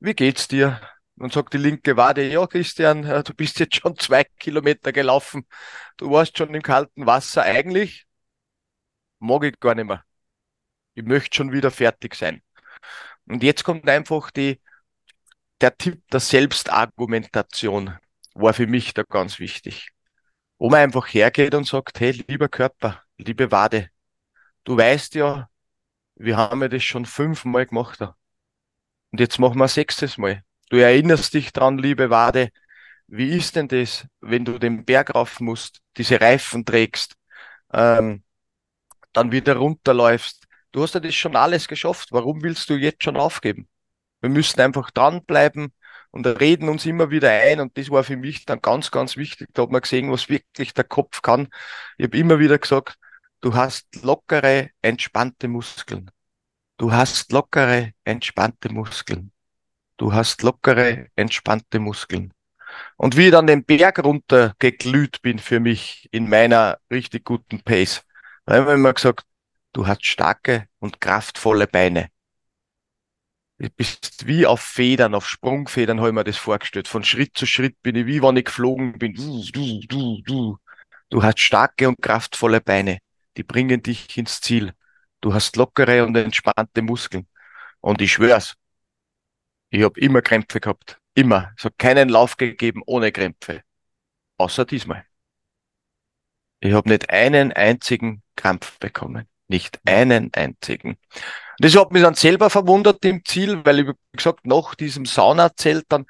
[0.00, 0.80] wie geht's dir?
[1.18, 5.46] Und sagt die linke Wade, ja, Christian, äh, du bist jetzt schon zwei Kilometer gelaufen.
[5.96, 7.42] Du warst schon im kalten Wasser.
[7.42, 8.06] Eigentlich
[9.18, 10.04] mag ich gar nicht mehr.
[10.94, 12.42] Ich möchte schon wieder fertig sein.
[13.28, 14.60] Und jetzt kommt einfach die,
[15.60, 17.96] der Tipp der Selbstargumentation
[18.34, 19.90] war für mich da ganz wichtig.
[20.58, 23.90] Wo man einfach hergeht und sagt, hey, lieber Körper, liebe Wade,
[24.64, 25.48] du weißt ja,
[26.14, 28.00] wir haben ja das schon fünfmal gemacht.
[28.00, 30.42] Und jetzt machen wir ein sechstes Mal.
[30.70, 32.50] Du erinnerst dich dran, liebe Wade,
[33.06, 37.14] wie ist denn das, wenn du den Berg rauf musst, diese Reifen trägst,
[37.72, 38.24] ähm,
[39.12, 40.45] dann wieder runterläufst,
[40.76, 42.08] Du hast ja das schon alles geschafft.
[42.12, 43.66] Warum willst du jetzt schon aufgeben?
[44.20, 45.72] Wir müssen einfach dranbleiben
[46.10, 47.60] und reden uns immer wieder ein.
[47.60, 49.48] Und das war für mich dann ganz, ganz wichtig.
[49.54, 51.48] Da hat man gesehen, was wirklich der Kopf kann.
[51.96, 52.98] Ich habe immer wieder gesagt,
[53.40, 56.10] du hast lockere, entspannte Muskeln.
[56.76, 59.32] Du hast lockere, entspannte Muskeln.
[59.96, 62.34] Du hast lockere, entspannte Muskeln.
[62.98, 67.62] Und wie ich dann den Berg runter geglüht bin für mich in meiner richtig guten
[67.62, 68.04] Pace,
[68.44, 69.24] da haben wir immer gesagt,
[69.76, 72.08] du hast starke und kraftvolle Beine.
[73.58, 76.88] Du bist wie auf Federn, auf Sprungfedern habe ich mir das vorgestellt.
[76.88, 79.12] Von Schritt zu Schritt bin ich, wie wenn ich geflogen bin.
[79.14, 80.58] Du, du, du, du.
[81.10, 82.98] Du hast starke und kraftvolle Beine.
[83.36, 84.72] Die bringen dich ins Ziel.
[85.20, 87.28] Du hast lockere und entspannte Muskeln.
[87.80, 88.56] Und ich schwör's,
[89.68, 90.98] ich habe immer Krämpfe gehabt.
[91.14, 91.52] Immer.
[91.56, 93.62] Es hat keinen Lauf gegeben ohne Krämpfe.
[94.38, 95.04] Außer diesmal.
[96.60, 99.28] Ich habe nicht einen einzigen Krampf bekommen.
[99.48, 100.90] Nicht einen einzigen.
[100.90, 100.98] Und
[101.64, 105.86] das hat mich dann selber verwundert im Ziel, weil ich, wie gesagt, nach diesem Saunazelt
[105.88, 106.06] dann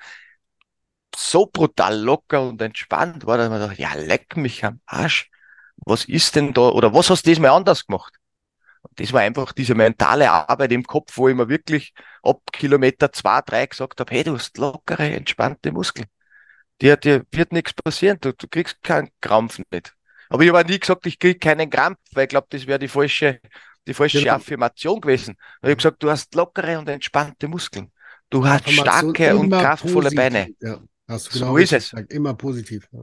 [1.15, 5.31] so brutal locker und entspannt war, dass man dachte, ja, leck mich am Arsch.
[5.87, 8.15] Was ist denn da, oder was hast du diesmal anders gemacht?
[8.97, 13.41] das war einfach diese mentale Arbeit im Kopf, wo ich mir wirklich ab Kilometer zwei,
[13.43, 16.07] drei gesagt habe, hey, du hast lockere, entspannte Muskeln.
[16.83, 19.96] Dir, dir wird nichts passieren, du, du kriegst keinen Krampf nicht.
[20.29, 22.89] Aber ich habe nie gesagt, ich krieg keinen Krampf, weil ich glaube, das wäre die
[22.89, 23.41] falsche,
[23.87, 24.35] die falsche genau.
[24.35, 25.37] Affirmation gewesen.
[25.63, 27.91] Ich habe gesagt, du hast lockere und entspannte Muskeln.
[28.31, 30.17] Du hast starke und kraftvolle positiv.
[30.17, 30.49] Beine.
[30.61, 31.91] Ja, hast du genau so ist es.
[31.91, 32.13] Gesagt.
[32.13, 32.89] Immer positiv.
[32.93, 33.01] Ja.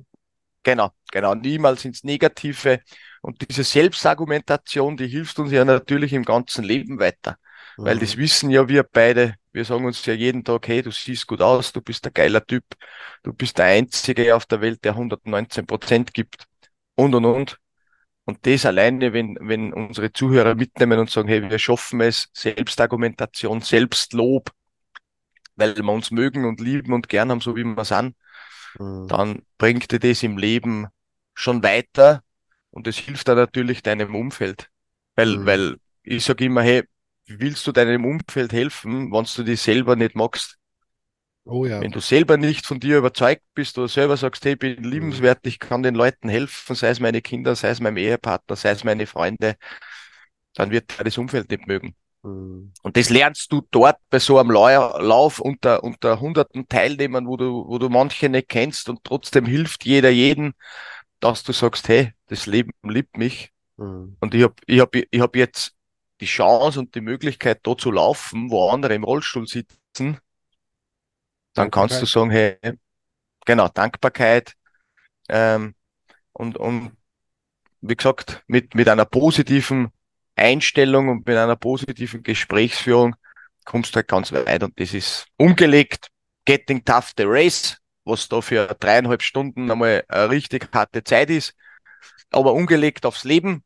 [0.64, 1.36] Genau, genau.
[1.36, 2.82] Niemals ins Negative.
[3.22, 7.38] Und diese Selbstargumentation, die hilft uns ja natürlich im ganzen Leben weiter.
[7.78, 7.86] Mhm.
[7.86, 9.36] Weil das wissen ja wir beide.
[9.52, 12.44] Wir sagen uns ja jeden Tag, hey, du siehst gut aus, du bist ein geiler
[12.46, 12.64] Typ,
[13.22, 16.48] du bist der Einzige auf der Welt, der 119 Prozent gibt.
[16.96, 17.60] Und, und, und.
[18.26, 23.60] Und das alleine, wenn, wenn unsere Zuhörer mitnehmen und sagen, hey, wir schaffen es, Selbstargumentation,
[23.62, 24.50] Selbstlob,
[25.56, 28.16] weil wir uns mögen und lieben und gern haben, so wie wir sind,
[28.80, 29.08] mhm.
[29.10, 30.88] dann bringt dir das im Leben
[31.34, 32.24] schon weiter
[32.72, 34.70] und es hilft dann natürlich deinem Umfeld.
[35.16, 35.46] Weil, mhm.
[35.46, 36.84] weil ich sage immer, hey,
[37.26, 40.58] willst du deinem Umfeld helfen, wenn du dich selber nicht magst?
[41.46, 41.82] Oh ja.
[41.82, 45.40] Wenn du selber nicht von dir überzeugt bist oder selber sagst, hey, ich bin liebenswert,
[45.46, 48.84] ich kann den Leuten helfen, sei es meine Kinder, sei es mein Ehepartner, sei es
[48.84, 49.58] meine Freunde,
[50.54, 51.96] dann wird das Umfeld nicht mögen.
[52.24, 52.72] Mhm.
[52.82, 57.68] Und das lernst du dort bei so einem Lauf unter, unter hunderten Teilnehmern, wo du,
[57.68, 60.54] wo du manche nicht kennst und trotzdem hilft jeder jeden,
[61.20, 63.52] dass du sagst, hey, das Leben liebt mich.
[63.78, 64.16] Mhm.
[64.22, 65.74] Und ich habe ich hab, ich hab jetzt
[66.22, 70.20] die Chance und die Möglichkeit, da zu laufen, wo andere im Rollstuhl sitzen.
[71.54, 72.58] Dann kannst du sagen, hey,
[73.46, 74.54] genau, Dankbarkeit.
[75.30, 75.76] Ähm,
[76.34, 76.92] und, und
[77.82, 79.92] wie gesagt, mit, mit einer positiven
[80.36, 83.16] Einstellung und mit einer positiven Gesprächsführung
[83.66, 86.08] kommst du halt ganz weit und das ist umgelegt.
[86.46, 91.54] Getting Tough the Race, was da für dreieinhalb Stunden einmal eine richtig harte Zeit ist,
[92.32, 93.64] aber umgelegt aufs Leben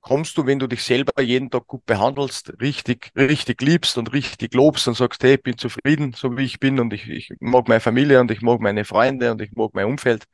[0.00, 4.54] kommst du, wenn du dich selber jeden Tag gut behandelst, richtig, richtig liebst und richtig
[4.54, 7.68] lobst und sagst, hey, ich bin zufrieden, so wie ich bin und ich, ich mag
[7.68, 10.24] meine Familie und ich mag meine Freunde und ich mag mein Umfeld,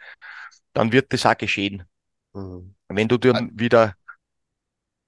[0.72, 1.84] dann wird das auch geschehen.
[2.34, 2.74] Mhm.
[2.88, 3.94] Wenn du dann wieder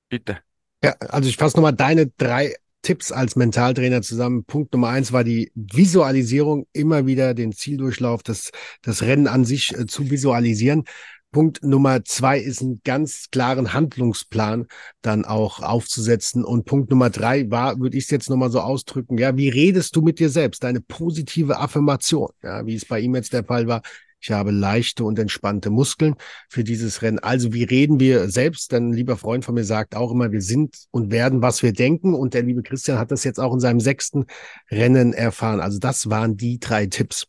[0.08, 0.38] Bitte.
[0.82, 4.44] Ja, also ich fasse nochmal deine drei Tipps als Mentaltrainer zusammen.
[4.44, 8.50] Punkt Nummer eins war die Visualisierung, immer wieder den Zieldurchlauf, das,
[8.82, 10.84] das Rennen an sich äh, zu visualisieren.
[11.30, 14.66] Punkt Nummer zwei ist einen ganz klaren Handlungsplan
[15.02, 16.44] dann auch aufzusetzen.
[16.44, 19.94] Und Punkt Nummer drei war, würde ich es jetzt nochmal so ausdrücken, ja, wie redest
[19.94, 20.64] du mit dir selbst?
[20.64, 23.82] Deine positive Affirmation, ja, wie es bei ihm jetzt der Fall war.
[24.20, 26.16] Ich habe leichte und entspannte Muskeln
[26.48, 27.20] für dieses Rennen.
[27.20, 28.72] Also wie reden wir selbst?
[28.72, 31.72] Denn ein lieber Freund von mir sagt auch immer, wir sind und werden, was wir
[31.72, 32.14] denken.
[32.14, 34.26] Und der liebe Christian hat das jetzt auch in seinem sechsten
[34.70, 35.60] Rennen erfahren.
[35.60, 37.26] Also das waren die drei Tipps.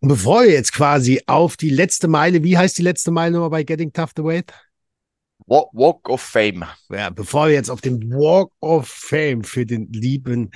[0.00, 3.50] Und bevor wir jetzt quasi auf die letzte Meile, wie heißt die letzte Meile nochmal
[3.50, 4.52] bei Getting Tough the Weight?
[5.46, 6.64] Walk of Fame.
[6.90, 10.50] Ja, bevor wir jetzt auf den Walk of Fame für den lieben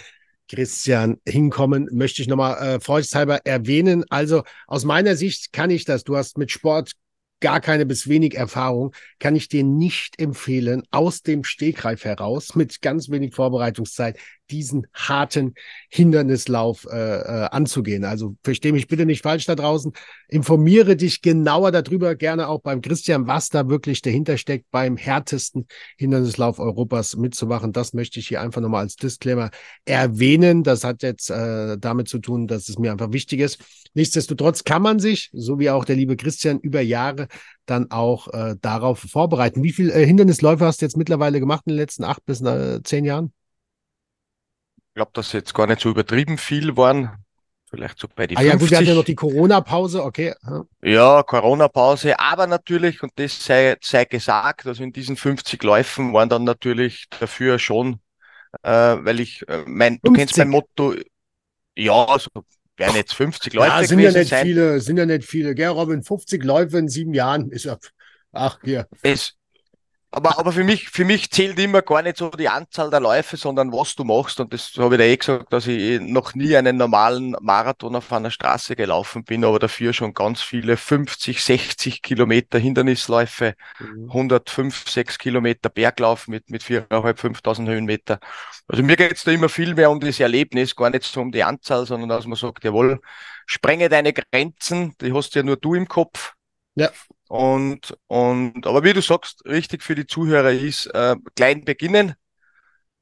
[0.49, 4.05] Christian hinkommen, möchte ich nochmal äh, freudeshalber erwähnen.
[4.09, 6.05] Also aus meiner Sicht kann ich das.
[6.05, 6.93] Du hast mit Sport
[7.41, 12.81] gar keine bis wenig Erfahrung, kann ich dir nicht empfehlen, aus dem Stegreif heraus mit
[12.81, 14.19] ganz wenig Vorbereitungszeit
[14.51, 15.55] diesen harten
[15.89, 18.05] Hindernislauf äh, äh, anzugehen.
[18.05, 19.93] Also verstehe mich bitte nicht falsch da draußen.
[20.29, 25.67] Informiere dich genauer darüber, gerne auch beim Christian, was da wirklich dahinter steckt, beim härtesten
[25.97, 27.73] Hindernislauf Europas mitzumachen.
[27.73, 29.51] Das möchte ich hier einfach nochmal als Disclaimer
[29.85, 30.63] erwähnen.
[30.63, 33.59] Das hat jetzt äh, damit zu tun, dass es mir einfach wichtig ist.
[33.95, 37.29] Nichtsdestotrotz kann man sich, so wie auch der liebe Christian, über Jahre
[37.65, 39.63] dann auch äh, darauf vorbereiten.
[39.63, 42.83] Wie viele äh, Hindernisläufe hast du jetzt mittlerweile gemacht in den letzten acht bis äh,
[42.83, 43.33] zehn Jahren?
[44.95, 47.11] Glaube, dass jetzt gar nicht so übertrieben viel waren.
[47.69, 48.97] Vielleicht so bei die Ah ja, gut, wir hatten ja 50.
[48.97, 50.35] noch die Corona-Pause, okay.
[50.83, 51.23] ja.
[51.25, 56.45] Corona-Pause, aber natürlich, und das sei, sei gesagt, also in diesen 50 Läufen waren dann
[56.45, 57.99] natürlich dafür schon,
[58.63, 60.39] äh, weil ich, äh, mein, du kennst 50.
[60.39, 60.95] mein Motto,
[61.77, 62.31] ja, also
[62.77, 64.47] werden jetzt 50 Läufe Ja, sind ja nicht sein.
[64.47, 65.55] viele, sind ja nicht viele.
[65.55, 67.77] Gell, Robin, 50 Läufe in sieben Jahren ist ja,
[68.33, 68.87] ach, hier.
[69.03, 69.35] Es,
[70.15, 73.37] aber, aber für mich, für mich zählt immer gar nicht so die Anzahl der Läufe,
[73.37, 74.39] sondern was du machst.
[74.39, 78.13] Und das habe ich dir eh gesagt, dass ich noch nie einen normalen Marathon auf
[78.13, 85.19] einer Straße gelaufen bin, aber dafür schon ganz viele 50, 60 Kilometer Hindernisläufe, 105, 6
[85.19, 88.21] Kilometer Berglauf mit, mit 4.500, 5.000 Höhenmeter.
[88.69, 91.43] Also mir geht's da immer viel mehr um das Erlebnis, gar nicht so um die
[91.43, 93.01] Anzahl, sondern dass man sagt, jawohl,
[93.47, 96.35] sprenge deine Grenzen, die hast ja nur du im Kopf.
[96.77, 96.91] Ja.
[97.29, 102.15] Und, und, aber wie du sagst, richtig für die Zuhörer ist, äh, klein beginnen.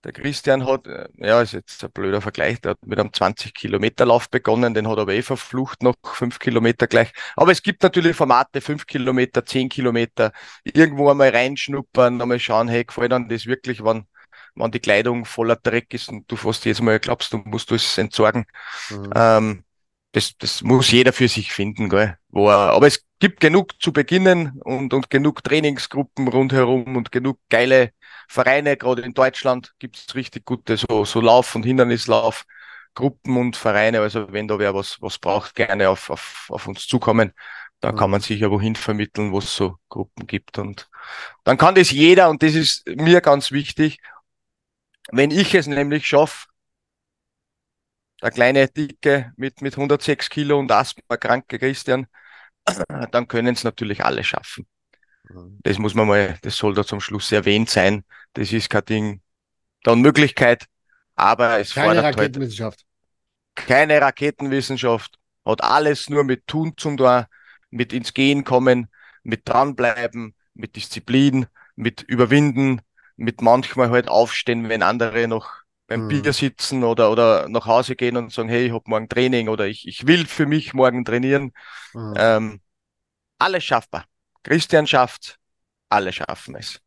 [0.04, 3.54] Der Christian hat, äh, ja, ist jetzt ein blöder Vergleich, der hat mit einem 20
[3.54, 7.12] Kilometer Lauf begonnen, den hat er aber eh verflucht noch fünf Kilometer gleich.
[7.36, 10.32] Aber es gibt natürlich Formate, fünf Kilometer, zehn Kilometer,
[10.64, 14.06] irgendwo einmal reinschnuppern, einmal schauen, hey, gefällt einem das wirklich, wann,
[14.56, 17.96] wann die Kleidung voller Dreck ist und du fast jedes Mal glaubst, du musst es
[17.98, 18.44] entsorgen.
[19.14, 19.64] Ähm,
[20.12, 22.18] das, das muss jeder für sich finden, gell?
[22.28, 27.38] Wo er, aber es gibt genug zu beginnen und, und genug Trainingsgruppen rundherum und genug
[27.50, 27.92] geile
[28.26, 32.44] Vereine, gerade in Deutschland gibt's richtig gute so, so Lauf- und Hindernislauf.
[32.94, 36.88] Gruppen und Vereine, also wenn da wer was, was braucht, gerne auf, auf, auf uns
[36.88, 37.32] zukommen.
[37.78, 40.58] Da kann man sicher wohin vermitteln, wo es so Gruppen gibt.
[40.58, 40.90] Und
[41.44, 44.00] dann kann das jeder, und das ist mir ganz wichtig,
[45.12, 46.48] wenn ich es nämlich schaffe,
[48.20, 52.08] der kleine Dicke mit, mit 106 Kilo und Asthma kranke Christian,
[53.10, 54.66] dann können es natürlich alle schaffen.
[55.64, 58.04] Das muss man mal, das soll da zum Schluss erwähnt sein.
[58.34, 59.22] Das ist kein Ding
[59.86, 60.66] der Unmöglichkeit,
[61.16, 62.84] aber es Keine fordert halt Raketenwissenschaft.
[63.54, 67.28] keine Raketenwissenschaft, hat alles nur mit Tun zum Tor,
[67.70, 68.88] mit ins Gehen kommen,
[69.22, 71.46] mit dranbleiben, mit Disziplin,
[71.76, 72.80] mit Überwinden,
[73.16, 76.22] mit manchmal halt aufstehen, wenn andere noch beim Mhm.
[76.22, 79.66] Bier sitzen oder, oder nach Hause gehen und sagen, hey, ich hab morgen Training oder
[79.66, 81.52] ich, ich will für mich morgen trainieren.
[81.94, 82.14] Mhm.
[82.16, 82.60] Ähm,
[83.38, 84.04] alles schaffbar.
[84.42, 85.38] Christian schafft,
[85.88, 86.80] alle schaffen es.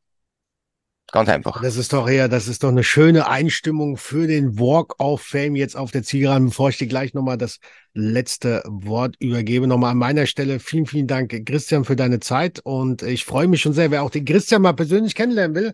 [1.12, 1.62] Ganz einfach.
[1.62, 5.56] Das ist doch eher, das ist doch eine schöne Einstimmung für den Walk of Fame
[5.56, 6.48] jetzt auf der Zielgeraden.
[6.48, 7.60] Bevor ich dir gleich nochmal das
[7.93, 12.60] letzte Wort übergebe, nochmal an meiner Stelle vielen, vielen Dank, Christian, für deine Zeit.
[12.60, 15.74] Und ich freue mich schon sehr, wer auch den Christian mal persönlich kennenlernen will.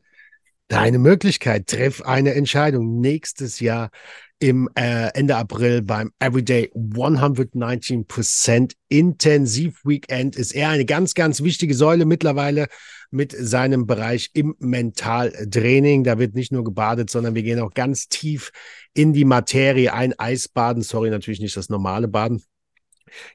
[0.71, 3.89] Deine Möglichkeit, treff eine Entscheidung nächstes Jahr
[4.39, 11.73] im äh, Ende April beim Everyday 119% Intensiv Weekend ist er eine ganz, ganz wichtige
[11.73, 12.67] Säule mittlerweile
[13.09, 16.05] mit seinem Bereich im Mentaltraining.
[16.05, 18.53] Da wird nicht nur gebadet, sondern wir gehen auch ganz tief
[18.93, 20.17] in die Materie ein.
[20.17, 22.41] Eisbaden, sorry, natürlich nicht das normale Baden.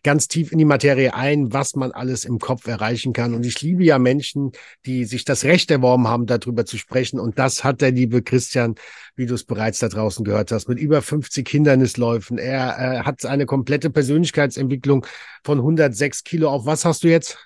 [0.02, 3.34] Ganz tief in die Materie ein, was man alles im Kopf erreichen kann.
[3.34, 4.52] Und ich liebe ja Menschen,
[4.84, 7.20] die sich das Recht erworben haben, darüber zu sprechen.
[7.20, 8.74] Und das hat der liebe Christian,
[9.14, 12.38] wie du es bereits da draußen gehört hast, mit über 50 Hindernisläufen.
[12.38, 15.06] Er äh, hat eine komplette Persönlichkeitsentwicklung
[15.44, 16.66] von 106 Kilo auf.
[16.66, 17.38] Was hast du jetzt?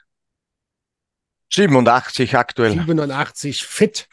[1.52, 2.72] 87 aktuell.
[2.72, 4.08] 87 fit,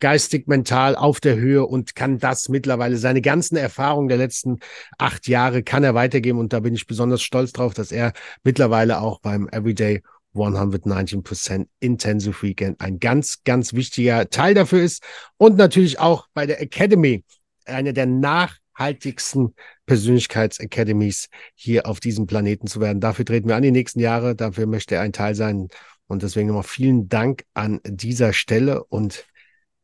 [0.00, 4.58] geistig, mental auf der Höhe und kann das mittlerweile, seine ganzen Erfahrungen der letzten
[4.98, 9.00] acht Jahre kann er weitergeben und da bin ich besonders stolz drauf, dass er mittlerweile
[9.00, 10.02] auch beim Everyday
[10.34, 15.02] 119% Intensive Weekend ein ganz, ganz wichtiger Teil dafür ist
[15.36, 17.24] und natürlich auch bei der Academy,
[17.64, 19.54] eine der nachhaltigsten
[19.86, 23.00] Persönlichkeitsacademies hier auf diesem Planeten zu werden.
[23.00, 25.68] Dafür treten wir an die nächsten Jahre, dafür möchte er ein Teil sein
[26.06, 29.26] und deswegen nochmal vielen Dank an dieser Stelle und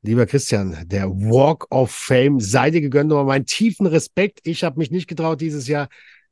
[0.07, 4.39] Lieber Christian, der Walk of Fame sei dir gegönnt, nochmal meinen tiefen Respekt.
[4.45, 5.89] Ich habe mich nicht getraut, dieses Jahr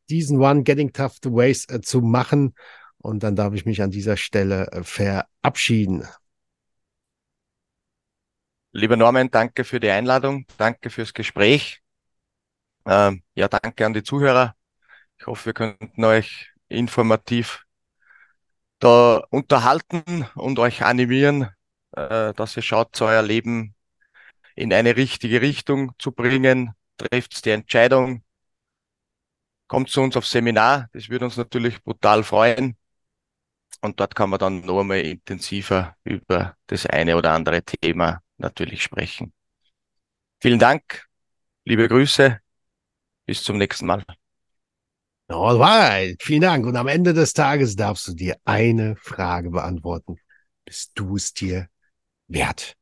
[0.08, 2.54] diesen One Getting Tough to Waste äh, zu machen.
[2.98, 6.06] Und dann darf ich mich an dieser Stelle äh, verabschieden.
[8.70, 11.82] Lieber Norman, danke für die Einladung, danke fürs Gespräch.
[12.86, 14.54] Ähm, ja, danke an die Zuhörer.
[15.18, 17.64] Ich hoffe, wir könnten euch informativ
[18.78, 21.48] da unterhalten und euch animieren,
[21.96, 23.74] äh, dass ihr schaut, euer Leben
[24.54, 26.72] in eine richtige Richtung zu bringen.
[26.96, 28.22] Trefft die Entscheidung.
[29.66, 30.88] Kommt zu uns aufs Seminar.
[30.92, 32.76] Das würde uns natürlich brutal freuen.
[33.80, 38.82] Und dort kann man dann noch einmal intensiver über das eine oder andere Thema natürlich
[38.82, 39.32] sprechen.
[40.40, 41.06] Vielen Dank.
[41.64, 42.40] Liebe Grüße.
[43.26, 44.04] Bis zum nächsten Mal.
[45.28, 46.66] Alright, vielen Dank.
[46.66, 50.18] Und am Ende des Tages darfst du dir eine Frage beantworten.
[50.64, 51.68] Bist du es dir
[52.28, 52.76] wert?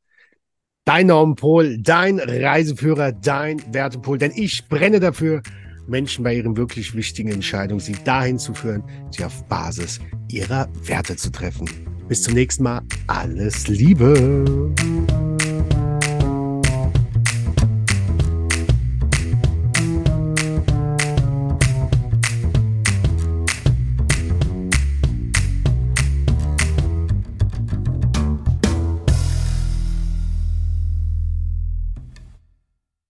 [0.85, 4.19] dein Normpol, dein Reiseführer, dein Wertepol.
[4.19, 5.43] Denn ich brenne dafür,
[5.87, 11.17] Menschen bei ihren wirklich wichtigen Entscheidungen sie dahin zu führen, sie auf Basis ihrer Werte
[11.17, 11.69] zu treffen.
[12.09, 12.83] Bis zum nächsten Mal.
[13.07, 14.73] Alles Liebe.